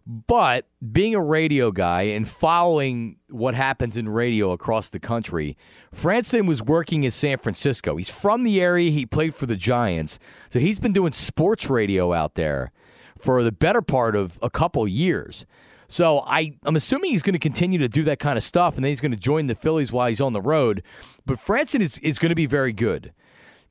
But 0.07 0.67
being 0.91 1.15
a 1.15 1.21
radio 1.21 1.71
guy 1.71 2.03
and 2.03 2.29
following 2.29 3.17
what 3.29 3.55
happens 3.55 3.97
in 3.97 4.07
radio 4.07 4.51
across 4.51 4.89
the 4.89 4.99
country, 4.99 5.57
Frandsen 5.93 6.47
was 6.47 6.61
working 6.61 7.03
in 7.03 7.11
San 7.11 7.39
Francisco. 7.39 7.97
He's 7.97 8.09
from 8.09 8.43
the 8.43 8.61
area. 8.61 8.91
He 8.91 9.07
played 9.07 9.33
for 9.33 9.47
the 9.47 9.55
Giants. 9.55 10.19
So 10.51 10.59
he's 10.59 10.79
been 10.79 10.93
doing 10.93 11.11
sports 11.11 11.71
radio 11.71 12.13
out 12.13 12.35
there 12.35 12.71
for 13.17 13.41
the 13.41 13.51
better 13.51 13.81
part 13.81 14.15
of 14.15 14.37
a 14.43 14.49
couple 14.49 14.87
years. 14.87 15.47
So 15.87 16.19
I, 16.27 16.55
I'm 16.63 16.75
assuming 16.75 17.11
he's 17.11 17.23
going 17.23 17.33
to 17.33 17.39
continue 17.39 17.79
to 17.79 17.89
do 17.89 18.03
that 18.03 18.19
kind 18.19 18.37
of 18.37 18.43
stuff, 18.43 18.75
and 18.75 18.83
then 18.83 18.91
he's 18.91 19.01
going 19.01 19.11
to 19.11 19.17
join 19.17 19.47
the 19.47 19.55
Phillies 19.55 19.91
while 19.91 20.07
he's 20.07 20.21
on 20.21 20.33
the 20.33 20.41
road. 20.41 20.83
But 21.25 21.37
Frandsen 21.37 21.81
is, 21.81 21.97
is 21.99 22.19
going 22.19 22.29
to 22.29 22.35
be 22.35 22.45
very 22.45 22.73
good 22.73 23.11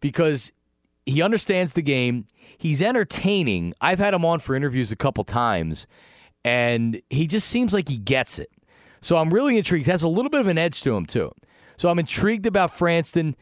because 0.01 0.53
he 1.07 1.23
understands 1.23 1.75
the 1.75 1.83
game. 1.83 2.27
He's 2.59 2.83
entertaining. 2.83 3.75
I've 3.81 3.99
had 3.99 4.15
him 4.15 4.25
on 4.25 4.41
for 4.41 4.57
interviews 4.57 4.91
a 4.91 4.97
couple 4.97 5.23
times 5.23 5.87
and 6.45 7.01
he 7.11 7.27
just 7.27 7.49
seems 7.49 7.73
like 7.73 7.89
he 7.89 7.97
gets 7.97 8.39
it. 8.39 8.51
So 9.01 9.17
I'm 9.17 9.33
really 9.33 9.59
intrigued. 9.59 9.87
Has 9.87 10.03
a 10.03 10.09
little 10.09 10.31
bit 10.31 10.41
of 10.41 10.47
an 10.47 10.59
edge 10.59 10.83
to 10.83 10.95
him 10.95 11.07
too. 11.07 11.33
So 11.77 11.91
I'm 11.91 11.99
intrigued 11.99 12.47
about 12.47 12.71
Frandsen. 12.71 13.35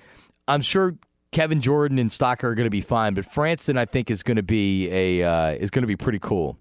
I'm 0.49 0.61
sure 0.61 0.97
Kevin 1.31 1.61
Jordan 1.61 1.99
and 1.99 2.11
Stocker 2.11 2.45
are 2.45 2.55
going 2.55 2.67
to 2.67 2.71
be 2.71 2.81
fine, 2.81 3.15
but 3.15 3.25
Frandsen 3.25 3.79
I 3.79 3.85
think 3.85 4.11
is 4.11 4.23
going 4.23 4.37
to 4.37 4.43
be 4.43 4.91
a 4.91 5.23
uh, 5.23 5.51
is 5.53 5.71
going 5.71 5.83
to 5.83 5.88
be 5.88 5.97
pretty 5.97 6.19
cool. 6.19 6.59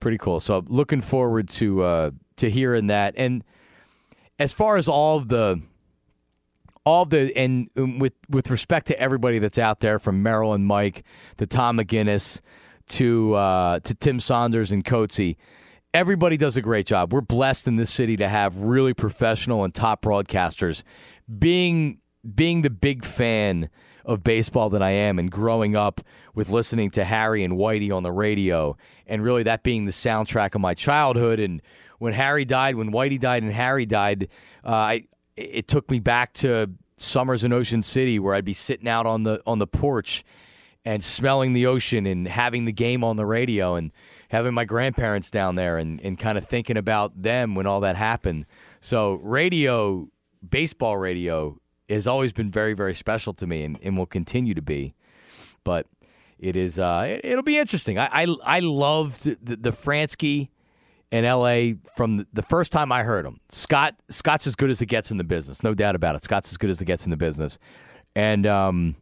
Pretty 0.00 0.18
cool. 0.18 0.40
So 0.40 0.58
I'm 0.58 0.66
looking 0.66 1.00
forward 1.00 1.48
to 1.50 1.82
uh, 1.82 2.10
to 2.36 2.50
hearing 2.50 2.88
that. 2.88 3.14
And 3.16 3.44
as 4.38 4.52
far 4.52 4.76
as 4.76 4.88
all 4.88 5.18
of 5.18 5.28
the 5.28 5.60
all 6.84 7.04
the 7.04 7.36
and 7.36 7.68
with 7.76 8.14
with 8.28 8.50
respect 8.50 8.86
to 8.88 8.98
everybody 8.98 9.38
that's 9.38 9.58
out 9.58 9.80
there 9.80 9.98
from 9.98 10.22
Merrill 10.22 10.52
and 10.52 10.66
Mike 10.66 11.04
to 11.36 11.46
Tom 11.46 11.78
McGinnis 11.78 12.40
to 12.88 13.34
uh, 13.34 13.80
to 13.80 13.94
Tim 13.94 14.20
Saunders 14.20 14.72
and 14.72 14.84
Coatsy. 14.84 15.36
Everybody 15.94 16.36
does 16.36 16.56
a 16.56 16.62
great 16.62 16.86
job. 16.86 17.12
We're 17.12 17.20
blessed 17.20 17.68
in 17.68 17.76
this 17.76 17.92
city 17.92 18.16
to 18.16 18.28
have 18.28 18.56
really 18.62 18.94
professional 18.94 19.62
and 19.64 19.74
top 19.74 20.02
broadcasters. 20.02 20.82
Being 21.38 21.98
being 22.34 22.62
the 22.62 22.70
big 22.70 23.04
fan 23.04 23.68
of 24.04 24.24
baseball 24.24 24.70
that 24.70 24.82
I 24.82 24.90
am 24.90 25.18
and 25.18 25.30
growing 25.30 25.76
up 25.76 26.00
with 26.34 26.48
listening 26.48 26.90
to 26.92 27.04
Harry 27.04 27.44
and 27.44 27.54
Whitey 27.54 27.94
on 27.94 28.02
the 28.02 28.12
radio 28.12 28.76
and 29.06 29.22
really 29.22 29.42
that 29.44 29.62
being 29.62 29.84
the 29.84 29.92
soundtrack 29.92 30.54
of 30.54 30.60
my 30.60 30.74
childhood 30.74 31.38
and 31.38 31.62
when 31.98 32.14
Harry 32.14 32.44
died, 32.44 32.74
when 32.74 32.90
Whitey 32.90 33.20
died 33.20 33.44
and 33.44 33.52
Harry 33.52 33.86
died, 33.86 34.28
uh, 34.64 34.70
I 34.70 35.04
it 35.36 35.68
took 35.68 35.90
me 35.90 36.00
back 36.00 36.32
to 36.34 36.70
summers 36.96 37.44
in 37.44 37.52
Ocean 37.52 37.82
City 37.82 38.18
where 38.18 38.34
I'd 38.34 38.44
be 38.44 38.54
sitting 38.54 38.88
out 38.88 39.06
on 39.06 39.22
the 39.22 39.40
on 39.46 39.58
the 39.58 39.66
porch 39.66 40.24
and 40.84 41.04
smelling 41.04 41.52
the 41.52 41.66
ocean 41.66 42.06
and 42.06 42.26
having 42.26 42.64
the 42.64 42.72
game 42.72 43.04
on 43.04 43.16
the 43.16 43.26
radio 43.26 43.74
and 43.74 43.92
having 44.28 44.54
my 44.54 44.64
grandparents 44.64 45.30
down 45.30 45.54
there 45.54 45.78
and, 45.78 46.00
and 46.00 46.18
kind 46.18 46.36
of 46.36 46.46
thinking 46.46 46.76
about 46.76 47.22
them 47.22 47.54
when 47.54 47.66
all 47.66 47.80
that 47.80 47.96
happened. 47.96 48.46
So, 48.80 49.14
radio, 49.22 50.08
baseball 50.48 50.96
radio, 50.96 51.58
has 51.88 52.06
always 52.06 52.32
been 52.32 52.50
very, 52.50 52.72
very 52.72 52.94
special 52.94 53.34
to 53.34 53.46
me 53.46 53.62
and, 53.62 53.78
and 53.82 53.96
will 53.96 54.06
continue 54.06 54.54
to 54.54 54.62
be. 54.62 54.94
But 55.64 55.86
it 56.38 56.56
is, 56.56 56.78
uh, 56.78 57.18
it, 57.22 57.36
will 57.36 57.42
be 57.42 57.58
interesting. 57.58 57.98
I, 57.98 58.24
I, 58.24 58.36
I 58.44 58.58
loved 58.60 59.24
the, 59.24 59.56
the 59.56 59.70
Franzke 59.70 60.48
in 61.12 61.24
LA 61.24 61.74
from 61.94 62.26
the 62.32 62.42
first 62.42 62.72
time 62.72 62.90
I 62.90 63.04
heard 63.04 63.24
him. 63.24 63.38
Scott 63.50 63.94
Scott's 64.08 64.46
as 64.46 64.56
good 64.56 64.70
as 64.70 64.80
it 64.80 64.86
gets 64.86 65.10
in 65.10 65.18
the 65.18 65.24
business, 65.24 65.62
no 65.62 65.74
doubt 65.74 65.94
about 65.94 66.16
it. 66.16 66.24
Scott's 66.24 66.50
as 66.50 66.56
good 66.56 66.70
as 66.70 66.80
it 66.80 66.86
gets 66.86 67.04
in 67.04 67.10
the 67.10 67.16
business, 67.16 67.58
and 68.16 68.46
um, 68.46 68.96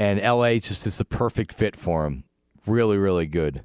and 0.00 0.18
LA 0.18 0.54
just 0.54 0.86
is 0.86 0.96
the 0.96 1.04
perfect 1.04 1.52
fit 1.52 1.76
for 1.76 2.06
him. 2.06 2.24
Really, 2.66 2.96
really 2.96 3.26
good. 3.26 3.64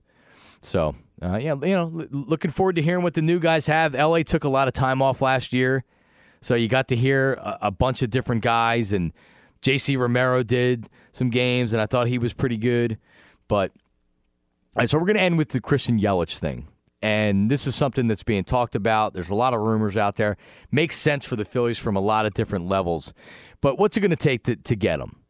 So, 0.62 0.96
uh, 1.22 1.38
yeah, 1.38 1.56
you 1.64 1.76
know, 1.76 1.90
looking 2.12 2.52
forward 2.52 2.76
to 2.76 2.82
hearing 2.82 3.04
what 3.04 3.14
the 3.14 3.22
new 3.22 3.40
guys 3.40 3.68
have. 3.68 3.94
LA 3.94 4.22
took 4.24 4.44
a 4.44 4.50
lot 4.50 4.68
of 4.68 4.74
time 4.74 5.02
off 5.02 5.22
last 5.22 5.54
year, 5.54 5.86
so 6.42 6.54
you 6.54 6.68
got 6.68 6.90
to 6.90 6.96
hear 6.98 7.34
a, 7.36 7.60
a 7.62 7.72
bunch 7.72 8.02
of 8.02 8.10
different 8.10 8.44
guys, 8.44 8.92
and 8.92 9.14
JC 9.62 9.98
Romero 9.98 10.44
did 10.44 10.90
some 11.14 11.30
games, 11.30 11.72
and 11.72 11.82
I 11.82 11.86
thought 11.86 12.08
he 12.08 12.18
was 12.18 12.34
pretty 12.34 12.58
good. 12.58 12.98
But 13.48 13.72
so 14.86 14.98
we're 14.98 15.06
going 15.06 15.16
to 15.16 15.22
end 15.22 15.38
with 15.38 15.50
the 15.50 15.62
Christian 15.62 16.02
Yelich 16.02 16.38
thing. 16.38 16.68
And 17.02 17.50
this 17.50 17.66
is 17.66 17.76
something 17.76 18.08
that's 18.08 18.24
being 18.24 18.44
talked 18.44 18.76
about. 18.76 19.14
There's 19.14 19.30
a 19.30 19.36
lot 19.36 19.54
of 19.54 19.62
rumors 19.62 19.96
out 19.96 20.18
there. 20.18 20.36
Makes 20.70 20.98
sense 20.98 21.24
for 21.24 21.38
the 21.38 21.46
Phillies 21.46 21.78
from 21.78 21.96
a 21.96 22.02
lot 22.02 22.26
of 22.26 22.34
different 22.34 22.68
levels. 22.68 23.14
But 23.62 23.78
what's 23.80 23.96
it 23.96 24.02
going 24.02 24.10
to 24.10 24.18
take 24.18 24.44
to, 24.46 24.56
to 24.58 24.76
get 24.76 25.00
him? 25.00 25.22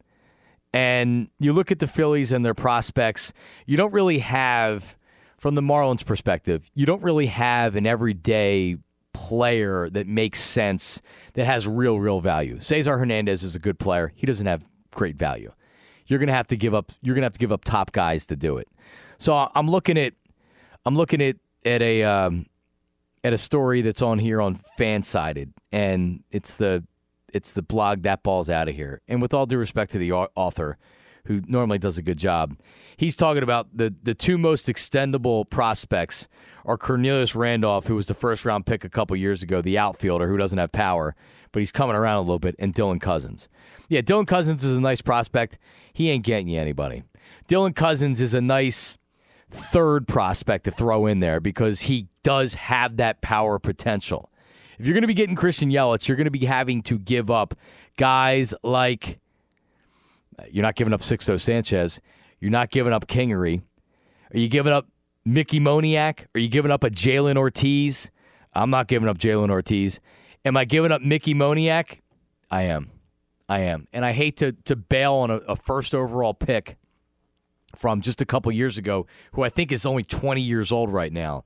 And 0.76 1.30
you 1.38 1.54
look 1.54 1.72
at 1.72 1.78
the 1.78 1.86
Phillies 1.86 2.32
and 2.32 2.44
their 2.44 2.52
prospects, 2.52 3.32
you 3.64 3.78
don't 3.78 3.94
really 3.94 4.18
have, 4.18 4.94
from 5.38 5.54
the 5.54 5.62
Marlins 5.62 6.04
perspective, 6.04 6.70
you 6.74 6.84
don't 6.84 7.02
really 7.02 7.28
have 7.28 7.76
an 7.76 7.86
everyday 7.86 8.76
player 9.14 9.88
that 9.88 10.06
makes 10.06 10.38
sense, 10.38 11.00
that 11.32 11.46
has 11.46 11.66
real, 11.66 11.98
real 11.98 12.20
value. 12.20 12.58
Cesar 12.58 12.98
Hernandez 12.98 13.42
is 13.42 13.56
a 13.56 13.58
good 13.58 13.78
player. 13.78 14.12
He 14.14 14.26
doesn't 14.26 14.44
have 14.44 14.66
great 14.90 15.16
value. 15.16 15.50
You're 16.08 16.18
gonna 16.18 16.32
have 16.32 16.48
to 16.48 16.58
give 16.58 16.74
up. 16.74 16.92
You're 17.00 17.14
gonna 17.14 17.24
have 17.24 17.32
to 17.32 17.38
give 17.38 17.52
up 17.52 17.64
top 17.64 17.92
guys 17.92 18.26
to 18.26 18.36
do 18.36 18.58
it. 18.58 18.68
So 19.16 19.50
I'm 19.54 19.68
looking 19.68 19.96
at, 19.96 20.12
I'm 20.84 20.94
looking 20.94 21.22
at 21.22 21.36
at 21.64 21.80
a 21.80 22.02
um, 22.02 22.44
at 23.24 23.32
a 23.32 23.38
story 23.38 23.80
that's 23.80 24.02
on 24.02 24.18
here 24.18 24.42
on 24.42 24.60
Fansided, 24.78 25.52
and 25.72 26.22
it's 26.30 26.56
the 26.56 26.84
it's 27.32 27.52
the 27.52 27.62
blog 27.62 28.02
that 28.02 28.22
ball's 28.22 28.50
out 28.50 28.68
of 28.68 28.74
here. 28.74 29.00
And 29.08 29.20
with 29.20 29.34
all 29.34 29.46
due 29.46 29.58
respect 29.58 29.92
to 29.92 29.98
the 29.98 30.12
author, 30.12 30.78
who 31.26 31.42
normally 31.46 31.78
does 31.78 31.98
a 31.98 32.02
good 32.02 32.18
job. 32.18 32.56
He's 32.96 33.16
talking 33.16 33.42
about 33.42 33.76
the 33.76 33.94
the 34.02 34.14
two 34.14 34.38
most 34.38 34.66
extendable 34.68 35.48
prospects 35.48 36.28
are 36.64 36.76
Cornelius 36.76 37.36
Randolph, 37.36 37.86
who 37.86 37.94
was 37.94 38.06
the 38.06 38.14
first 38.14 38.44
round 38.44 38.66
pick 38.66 38.84
a 38.84 38.88
couple 38.88 39.16
years 39.16 39.42
ago, 39.42 39.60
the 39.60 39.78
outfielder 39.78 40.28
who 40.28 40.36
doesn't 40.36 40.58
have 40.58 40.72
power, 40.72 41.14
but 41.52 41.60
he's 41.60 41.72
coming 41.72 41.94
around 41.94 42.16
a 42.16 42.22
little 42.22 42.38
bit, 42.38 42.56
and 42.58 42.74
Dylan 42.74 43.00
Cozens. 43.00 43.48
Yeah, 43.88 44.00
Dylan 44.00 44.26
Cozens 44.26 44.64
is 44.64 44.72
a 44.72 44.80
nice 44.80 45.00
prospect. 45.00 45.58
He 45.92 46.10
ain't 46.10 46.24
getting 46.24 46.48
you 46.48 46.60
anybody. 46.60 47.04
Dylan 47.48 47.74
Cozens 47.74 48.20
is 48.20 48.34
a 48.34 48.40
nice 48.40 48.98
third 49.48 50.08
prospect 50.08 50.64
to 50.64 50.70
throw 50.72 51.06
in 51.06 51.20
there 51.20 51.38
because 51.38 51.82
he 51.82 52.08
does 52.24 52.54
have 52.54 52.96
that 52.96 53.20
power 53.20 53.58
potential. 53.60 54.30
If 54.78 54.86
you're 54.86 54.94
going 54.94 55.02
to 55.02 55.08
be 55.08 55.14
getting 55.14 55.36
Christian 55.36 55.70
Yelich, 55.70 56.08
you're 56.08 56.16
going 56.16 56.26
to 56.26 56.30
be 56.30 56.46
having 56.46 56.82
to 56.82 56.98
give 56.98 57.30
up 57.30 57.54
guys 57.96 58.54
like 58.62 59.18
you're 60.50 60.62
not 60.62 60.74
giving 60.74 60.92
up 60.92 61.00
Sixto 61.00 61.40
Sanchez, 61.40 62.00
you're 62.40 62.50
not 62.50 62.70
giving 62.70 62.92
up 62.92 63.06
Kingery. 63.06 63.62
Are 64.34 64.38
you 64.38 64.48
giving 64.48 64.72
up 64.72 64.86
Mickey 65.24 65.60
Moniak? 65.60 66.26
Are 66.34 66.40
you 66.40 66.48
giving 66.48 66.70
up 66.70 66.84
a 66.84 66.90
Jhailyn 66.90 67.36
Ortiz? 67.36 68.10
I'm 68.52 68.70
not 68.70 68.88
giving 68.88 69.08
up 69.08 69.18
Jhailyn 69.18 69.50
Ortiz. 69.50 70.00
Am 70.44 70.56
I 70.56 70.64
giving 70.64 70.92
up 70.92 71.02
Mickey 71.02 71.34
Moniak? 71.34 72.00
I 72.50 72.62
am. 72.62 72.90
I 73.48 73.60
am. 73.60 73.86
And 73.92 74.04
I 74.04 74.12
hate 74.12 74.36
to, 74.38 74.52
to 74.52 74.76
bail 74.76 75.14
on 75.14 75.30
a, 75.30 75.36
a 75.38 75.56
first 75.56 75.94
overall 75.94 76.34
pick 76.34 76.76
from 77.74 78.00
just 78.00 78.20
a 78.20 78.24
couple 78.24 78.50
years 78.52 78.78
ago, 78.78 79.06
who 79.32 79.42
I 79.42 79.48
think 79.48 79.70
is 79.70 79.86
only 79.86 80.02
20 80.02 80.40
years 80.40 80.72
old 80.72 80.92
right 80.92 81.12
now. 81.12 81.44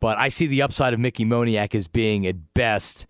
But 0.00 0.18
I 0.18 0.28
see 0.28 0.46
the 0.46 0.62
upside 0.62 0.94
of 0.94 1.00
Mickey 1.00 1.24
Moniak 1.24 1.74
as 1.74 1.86
being, 1.86 2.26
at 2.26 2.54
best, 2.54 3.06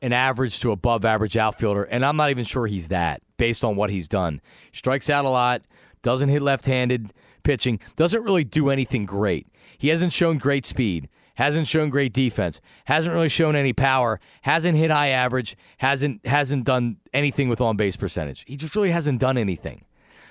an 0.00 0.12
average 0.12 0.60
to 0.60 0.70
above 0.70 1.04
average 1.04 1.36
outfielder. 1.36 1.82
And 1.82 2.04
I'm 2.04 2.16
not 2.16 2.30
even 2.30 2.44
sure 2.44 2.66
he's 2.66 2.88
that 2.88 3.22
based 3.36 3.64
on 3.64 3.76
what 3.76 3.90
he's 3.90 4.08
done. 4.08 4.40
Strikes 4.72 5.10
out 5.10 5.24
a 5.24 5.30
lot, 5.30 5.62
doesn't 6.02 6.28
hit 6.28 6.42
left 6.42 6.66
handed 6.66 7.12
pitching, 7.42 7.80
doesn't 7.96 8.22
really 8.22 8.44
do 8.44 8.70
anything 8.70 9.06
great. 9.06 9.46
He 9.78 9.88
hasn't 9.88 10.12
shown 10.12 10.38
great 10.38 10.66
speed, 10.66 11.08
hasn't 11.36 11.66
shown 11.66 11.88
great 11.88 12.12
defense, 12.12 12.60
hasn't 12.84 13.14
really 13.14 13.28
shown 13.28 13.56
any 13.56 13.72
power, 13.72 14.20
hasn't 14.42 14.76
hit 14.76 14.90
high 14.90 15.08
average, 15.08 15.56
hasn't 15.78 16.24
hasn't 16.26 16.64
done 16.64 16.98
anything 17.14 17.48
with 17.48 17.60
on 17.60 17.76
base 17.76 17.96
percentage. 17.96 18.44
He 18.46 18.56
just 18.56 18.76
really 18.76 18.90
hasn't 18.90 19.20
done 19.20 19.38
anything. 19.38 19.84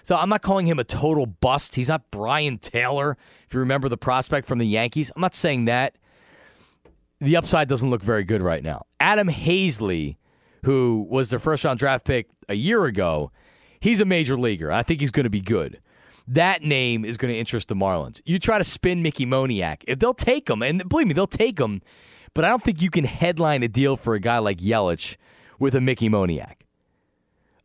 So 0.03 0.15
I'm 0.15 0.29
not 0.29 0.41
calling 0.41 0.67
him 0.67 0.79
a 0.79 0.83
total 0.83 1.25
bust. 1.25 1.75
He's 1.75 1.87
not 1.87 2.09
Brien 2.11 2.57
Taylor, 2.57 3.17
if 3.47 3.53
you 3.53 3.59
remember 3.59 3.89
the 3.89 3.97
prospect 3.97 4.47
from 4.47 4.59
the 4.59 4.67
Yankees. 4.67 5.11
I'm 5.15 5.21
not 5.21 5.35
saying 5.35 5.65
that. 5.65 5.95
The 7.19 7.35
upside 7.35 7.67
doesn't 7.67 7.89
look 7.89 8.01
very 8.01 8.23
good 8.23 8.41
right 8.41 8.63
now. 8.63 8.85
Adam 8.99 9.27
Haseley, 9.27 10.15
who 10.63 11.05
was 11.09 11.29
their 11.29 11.39
first 11.39 11.65
round 11.65 11.79
draft 11.79 12.05
pick 12.05 12.27
a 12.47 12.53
year 12.53 12.85
ago, 12.85 13.31
he's 13.79 13.99
a 13.99 14.05
major 14.05 14.37
leaguer. 14.37 14.71
I 14.71 14.83
think 14.83 15.01
he's 15.01 15.11
going 15.11 15.25
to 15.25 15.29
be 15.29 15.41
good. 15.41 15.81
That 16.27 16.63
name 16.63 17.03
is 17.03 17.17
going 17.17 17.33
to 17.33 17.37
interest 17.37 17.67
the 17.69 17.75
Marlins. 17.75 18.21
You 18.23 18.39
try 18.39 18.57
to 18.57 18.63
spin 18.63 19.01
Mickey 19.01 19.25
Moniak, 19.25 19.83
if 19.87 19.99
they'll 19.99 20.13
take 20.13 20.49
him, 20.49 20.61
and 20.61 20.87
believe 20.87 21.07
me, 21.07 21.13
they'll 21.13 21.27
take 21.27 21.59
him. 21.59 21.81
But 22.35 22.45
I 22.45 22.49
don't 22.49 22.61
think 22.61 22.81
you 22.81 22.91
can 22.91 23.05
headline 23.05 23.63
a 23.63 23.67
deal 23.67 23.97
for 23.97 24.13
a 24.13 24.19
guy 24.19 24.37
like 24.37 24.59
Yelich 24.59 25.17
with 25.57 25.73
a 25.73 25.81
Mickey 25.81 26.07
Moniak. 26.07 26.61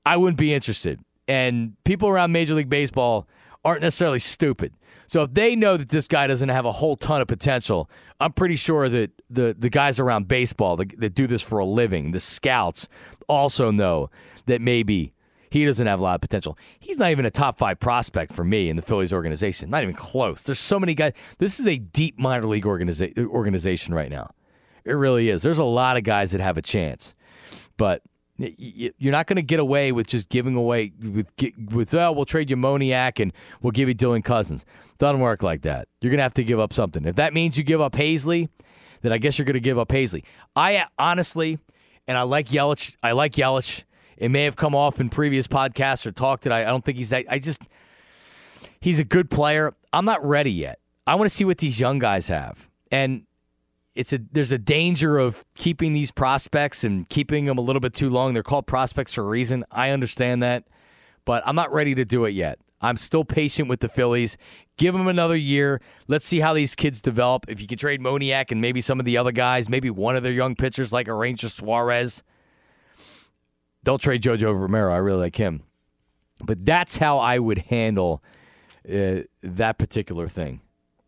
I 0.06 0.16
wouldn't 0.16 0.38
be 0.38 0.52
interested 0.54 1.00
and 1.28 1.74
people 1.84 2.08
around 2.08 2.32
Major 2.32 2.54
League 2.54 2.68
Baseball 2.70 3.28
aren't 3.64 3.82
necessarily 3.82 4.18
stupid. 4.18 4.74
So 5.06 5.22
if 5.22 5.34
they 5.34 5.54
know 5.54 5.76
that 5.76 5.90
this 5.90 6.08
guy 6.08 6.26
doesn't 6.26 6.48
have 6.48 6.64
a 6.64 6.72
whole 6.72 6.96
ton 6.96 7.20
of 7.20 7.28
potential, 7.28 7.90
I'm 8.20 8.32
pretty 8.32 8.56
sure 8.56 8.88
that 8.88 9.10
the, 9.28 9.54
the 9.58 9.68
guys 9.68 10.00
around 10.00 10.28
baseball 10.28 10.76
that, 10.76 10.98
that 10.98 11.14
do 11.14 11.26
this 11.26 11.42
for 11.42 11.58
a 11.58 11.64
living, 11.64 12.12
the 12.12 12.20
scouts, 12.20 12.88
also 13.28 13.70
know 13.70 14.10
that 14.46 14.60
maybe 14.60 15.12
he 15.50 15.64
doesn't 15.64 15.86
have 15.86 16.00
a 16.00 16.02
lot 16.02 16.16
of 16.16 16.20
potential. 16.20 16.58
He's 16.80 16.98
not 16.98 17.10
even 17.10 17.26
a 17.26 17.30
top 17.30 17.58
five 17.58 17.78
prospect 17.78 18.32
for 18.32 18.44
me 18.44 18.68
in 18.68 18.76
the 18.76 18.82
Phillies 18.82 19.12
organization. 19.12 19.70
Not 19.70 19.82
even 19.82 19.94
close. 19.94 20.42
There's 20.42 20.58
so 20.58 20.80
many 20.80 20.94
guys. 20.94 21.12
This 21.38 21.60
is 21.60 21.66
a 21.66 21.78
deep 21.78 22.18
minor 22.18 22.46
league 22.46 22.64
organiza- 22.64 23.16
organization 23.26 23.94
right 23.94 24.10
now. 24.10 24.30
It 24.84 24.92
really 24.92 25.28
is. 25.28 25.42
There's 25.42 25.58
a 25.58 25.64
lot 25.64 25.96
of 25.96 26.02
guys 26.02 26.32
that 26.32 26.40
have 26.40 26.58
a 26.58 26.62
chance. 26.62 27.14
But 27.76 28.02
you're 28.36 29.12
not 29.12 29.26
going 29.26 29.36
to 29.36 29.42
get 29.42 29.60
away 29.60 29.92
with 29.92 30.08
just 30.08 30.28
giving 30.28 30.56
away 30.56 30.92
with 31.00 31.32
with 31.70 31.92
we'll 31.92 32.24
trade 32.24 32.50
you 32.50 32.56
Moniak 32.56 33.20
and 33.20 33.32
we'll 33.62 33.70
give 33.70 33.88
you 33.88 33.94
Dylan 33.94 34.24
Cozens. 34.24 34.64
Doesn't 34.98 35.20
work 35.20 35.42
like 35.42 35.62
that. 35.62 35.88
You're 36.00 36.10
going 36.10 36.18
to 36.18 36.24
have 36.24 36.34
to 36.34 36.44
give 36.44 36.58
up 36.58 36.72
something. 36.72 37.04
If 37.04 37.16
that 37.16 37.32
means 37.32 37.56
you 37.56 37.64
give 37.64 37.80
up 37.80 37.92
Haseley, 37.92 38.48
then 39.02 39.12
I 39.12 39.18
guess 39.18 39.38
you're 39.38 39.44
going 39.44 39.54
to 39.54 39.60
give 39.60 39.78
up 39.78 39.88
Haseley. 39.88 40.24
I 40.56 40.86
honestly, 40.98 41.58
and 42.08 42.18
I 42.18 42.22
like 42.22 42.48
Yelich. 42.48 42.96
I 43.02 43.12
like 43.12 43.34
Yelich. 43.34 43.84
It 44.16 44.30
may 44.30 44.44
have 44.44 44.56
come 44.56 44.74
off 44.74 45.00
in 45.00 45.10
previous 45.10 45.46
podcasts 45.46 46.06
or 46.06 46.12
talk 46.12 46.42
that 46.42 46.52
I, 46.52 46.62
I 46.62 46.66
don't 46.66 46.84
think 46.84 46.98
he's 46.98 47.10
that. 47.10 47.26
I 47.28 47.38
just 47.38 47.62
he's 48.80 48.98
a 48.98 49.04
good 49.04 49.30
player. 49.30 49.74
I'm 49.92 50.04
not 50.04 50.24
ready 50.24 50.52
yet. 50.52 50.80
I 51.06 51.14
want 51.14 51.30
to 51.30 51.34
see 51.34 51.44
what 51.44 51.58
these 51.58 51.78
young 51.78 51.98
guys 51.98 52.28
have. 52.28 52.68
And 52.90 53.26
it's 53.94 54.12
a 54.12 54.18
there's 54.32 54.52
a 54.52 54.58
danger 54.58 55.18
of 55.18 55.44
keeping 55.56 55.92
these 55.92 56.10
prospects 56.10 56.84
and 56.84 57.08
keeping 57.08 57.44
them 57.44 57.58
a 57.58 57.60
little 57.60 57.80
bit 57.80 57.94
too 57.94 58.10
long. 58.10 58.34
They're 58.34 58.42
called 58.42 58.66
prospects 58.66 59.14
for 59.14 59.22
a 59.22 59.26
reason. 59.26 59.64
I 59.70 59.90
understand 59.90 60.42
that, 60.42 60.64
but 61.24 61.42
I'm 61.46 61.56
not 61.56 61.72
ready 61.72 61.94
to 61.94 62.04
do 62.04 62.24
it 62.24 62.30
yet. 62.30 62.58
I'm 62.80 62.96
still 62.96 63.24
patient 63.24 63.68
with 63.68 63.80
the 63.80 63.88
Phillies. 63.88 64.36
Give 64.76 64.92
them 64.92 65.06
another 65.06 65.36
year. 65.36 65.80
Let's 66.06 66.26
see 66.26 66.40
how 66.40 66.52
these 66.52 66.74
kids 66.74 67.00
develop. 67.00 67.46
If 67.48 67.60
you 67.60 67.66
can 67.66 67.78
trade 67.78 68.00
Moniak 68.00 68.50
and 68.50 68.60
maybe 68.60 68.80
some 68.80 68.98
of 68.98 69.06
the 69.06 69.16
other 69.16 69.32
guys, 69.32 69.68
maybe 69.68 69.88
one 69.88 70.16
of 70.16 70.22
their 70.22 70.32
young 70.32 70.54
pitchers 70.54 70.92
like 70.92 71.08
a 71.08 71.14
Ranger 71.14 71.48
Suarez. 71.48 72.22
Don't 73.84 74.00
trade 74.00 74.22
Jojo 74.22 74.58
Romero. 74.58 74.92
I 74.92 74.98
really 74.98 75.20
like 75.20 75.36
him. 75.36 75.62
But 76.40 76.66
that's 76.66 76.98
how 76.98 77.18
I 77.18 77.38
would 77.38 77.58
handle 77.58 78.22
uh, 78.86 79.20
that 79.42 79.78
particular 79.78 80.28
thing. 80.28 80.60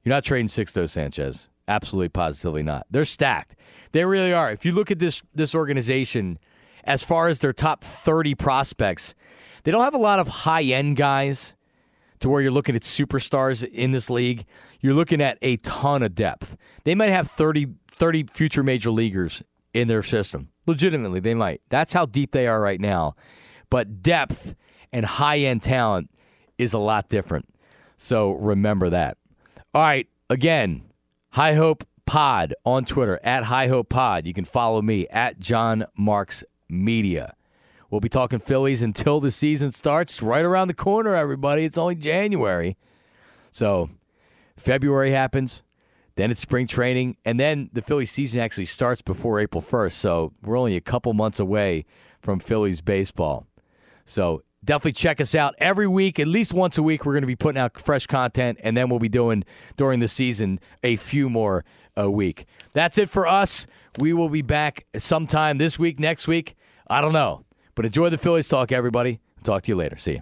You're 0.03 0.14
not 0.14 0.25
trading 0.25 0.46
Sixto 0.46 0.88
Sanchez. 0.88 1.51
Absolutely, 1.68 2.09
positively 2.09 2.62
not. 2.62 2.87
They're 2.90 3.05
stacked. 3.05 3.57
They 3.92 4.05
really 4.05 4.33
are. 4.33 4.50
If 4.50 4.64
you 4.64 4.72
look 4.72 4.90
at 4.90 4.98
this 4.98 5.22
this 5.35 5.55
organization, 5.55 6.38
as 6.85 7.02
far 7.02 7.29
as 7.29 7.40
their 7.40 7.52
top 7.52 7.83
30 7.83 8.35
prospects, 8.35 9.14
they 9.64 9.72
don't 9.72 9.83
have 9.83 9.94
a 9.94 9.98
lot 9.98 10.18
of 10.18 10.29
high 10.29 10.62
end 10.62 10.96
guys 10.96 11.55
to 12.20 12.29
where 12.29 12.40
you're 12.40 12.52
looking 12.52 12.76
at 12.76 12.83
superstars 12.83 13.64
in 13.64 13.90
this 13.90 14.09
league. 14.09 14.44
You're 14.81 14.94
looking 14.94 15.20
at 15.20 15.38
a 15.42 15.57
ton 15.59 16.02
of 16.02 16.14
depth. 16.14 16.57
They 16.85 16.94
might 16.94 17.11
have 17.11 17.29
30, 17.31 17.68
30 17.90 18.24
future 18.24 18.62
major 18.62 18.90
leaguers 18.90 19.42
in 19.74 19.88
their 19.88 20.02
system. 20.02 20.50
Legitimately, 20.66 21.20
they 21.20 21.35
might. 21.35 21.61
That's 21.68 21.92
how 21.92 22.07
deep 22.07 22.33
they 22.33 22.46
are 22.46 22.61
right 22.61 22.81
now. 22.81 23.14
But 23.70 24.02
depth 24.02 24.55
and 24.92 25.05
high 25.05 25.38
end 25.38 25.62
talent 25.62 26.11
is 26.59 26.72
a 26.72 26.79
lot 26.79 27.09
different. 27.09 27.48
So 27.96 28.33
remember 28.33 28.90
that. 28.90 29.18
All 29.74 29.83
right, 29.83 30.09
again, 30.31 30.83
High 31.37 31.53
Hope 31.53 31.85
Pod 32.07 32.55
on 32.64 32.87
Twitter 32.87 33.20
at 33.22 33.44
High 33.44 33.68
Hope 33.68 33.90
Pod. 33.90 34.27
You 34.27 34.33
can 34.33 34.46
follow 34.46 34.81
me 34.81 35.07
at 35.09 35.38
John 35.38 35.85
Marks 35.94 36.42
Media. 36.66 37.35
We'll 37.90 38.01
be 38.01 38.09
talking 38.09 38.38
Phillies 38.38 38.81
until 38.81 39.20
the 39.20 39.31
season 39.31 39.70
starts. 39.70 40.22
Right 40.22 40.46
around 40.46 40.68
the 40.68 40.75
corner, 40.75 41.14
everybody. 41.14 41.66
It's 41.66 41.77
only 41.77 41.94
January. 41.94 42.79
So 43.51 43.90
February 44.57 45.11
happens, 45.11 45.62
then 46.14 46.31
it's 46.31 46.40
spring 46.40 46.66
training, 46.66 47.18
and 47.22 47.38
then 47.38 47.68
the 47.70 47.83
Phillies 47.83 48.11
season 48.11 48.40
actually 48.40 48.64
starts 48.64 49.03
before 49.03 49.38
April 49.38 49.61
1st. 49.61 49.92
So 49.92 50.33
we're 50.42 50.59
only 50.59 50.75
a 50.75 50.81
couple 50.81 51.12
months 51.12 51.38
away 51.38 51.85
from 52.18 52.40
Phillies 52.40 52.81
baseball. 52.81 53.46
So 54.07 54.42
definitely 54.66 54.92
check 54.92 55.20
us 55.20 55.35
out 55.35 55.55
every 55.59 55.88
week, 55.88 56.18
at 56.18 56.26
least 56.26 56.52
once 56.52 56.76
a 56.76 56.83
week. 56.83 57.07
We're 57.07 57.14
going 57.14 57.22
to 57.22 57.26
be 57.26 57.37
putting 57.37 57.59
out 57.59 57.81
fresh 57.81 58.07
content, 58.07 58.59
and 58.62 58.76
then 58.76 58.90
we'll 58.90 58.98
be 58.98 59.09
doing 59.09 59.44
during 59.76 60.00
the 60.00 60.09
season 60.09 60.61
a 60.83 60.96
few 60.96 61.31
more 61.31 61.64
a 61.96 62.11
week. 62.11 62.46
That's 62.74 62.98
it 62.98 63.09
for 63.09 63.26
us. 63.26 63.66
We 63.98 64.12
will 64.12 64.29
be 64.29 64.42
back 64.42 64.85
sometime 64.98 65.57
this 65.59 65.79
week, 65.79 65.98
next 65.98 66.29
week. 66.29 66.55
I 66.88 67.00
don't 67.00 67.14
know. 67.14 67.44
But 67.74 67.87
enjoy 67.87 68.11
the 68.11 68.18
Phillies 68.18 68.48
talk, 68.48 68.72
everybody. 68.72 69.20
Talk 69.42 69.62
to 69.62 69.72
you 69.72 69.76
later. 69.76 69.96
See 69.96 70.12
you. 70.12 70.14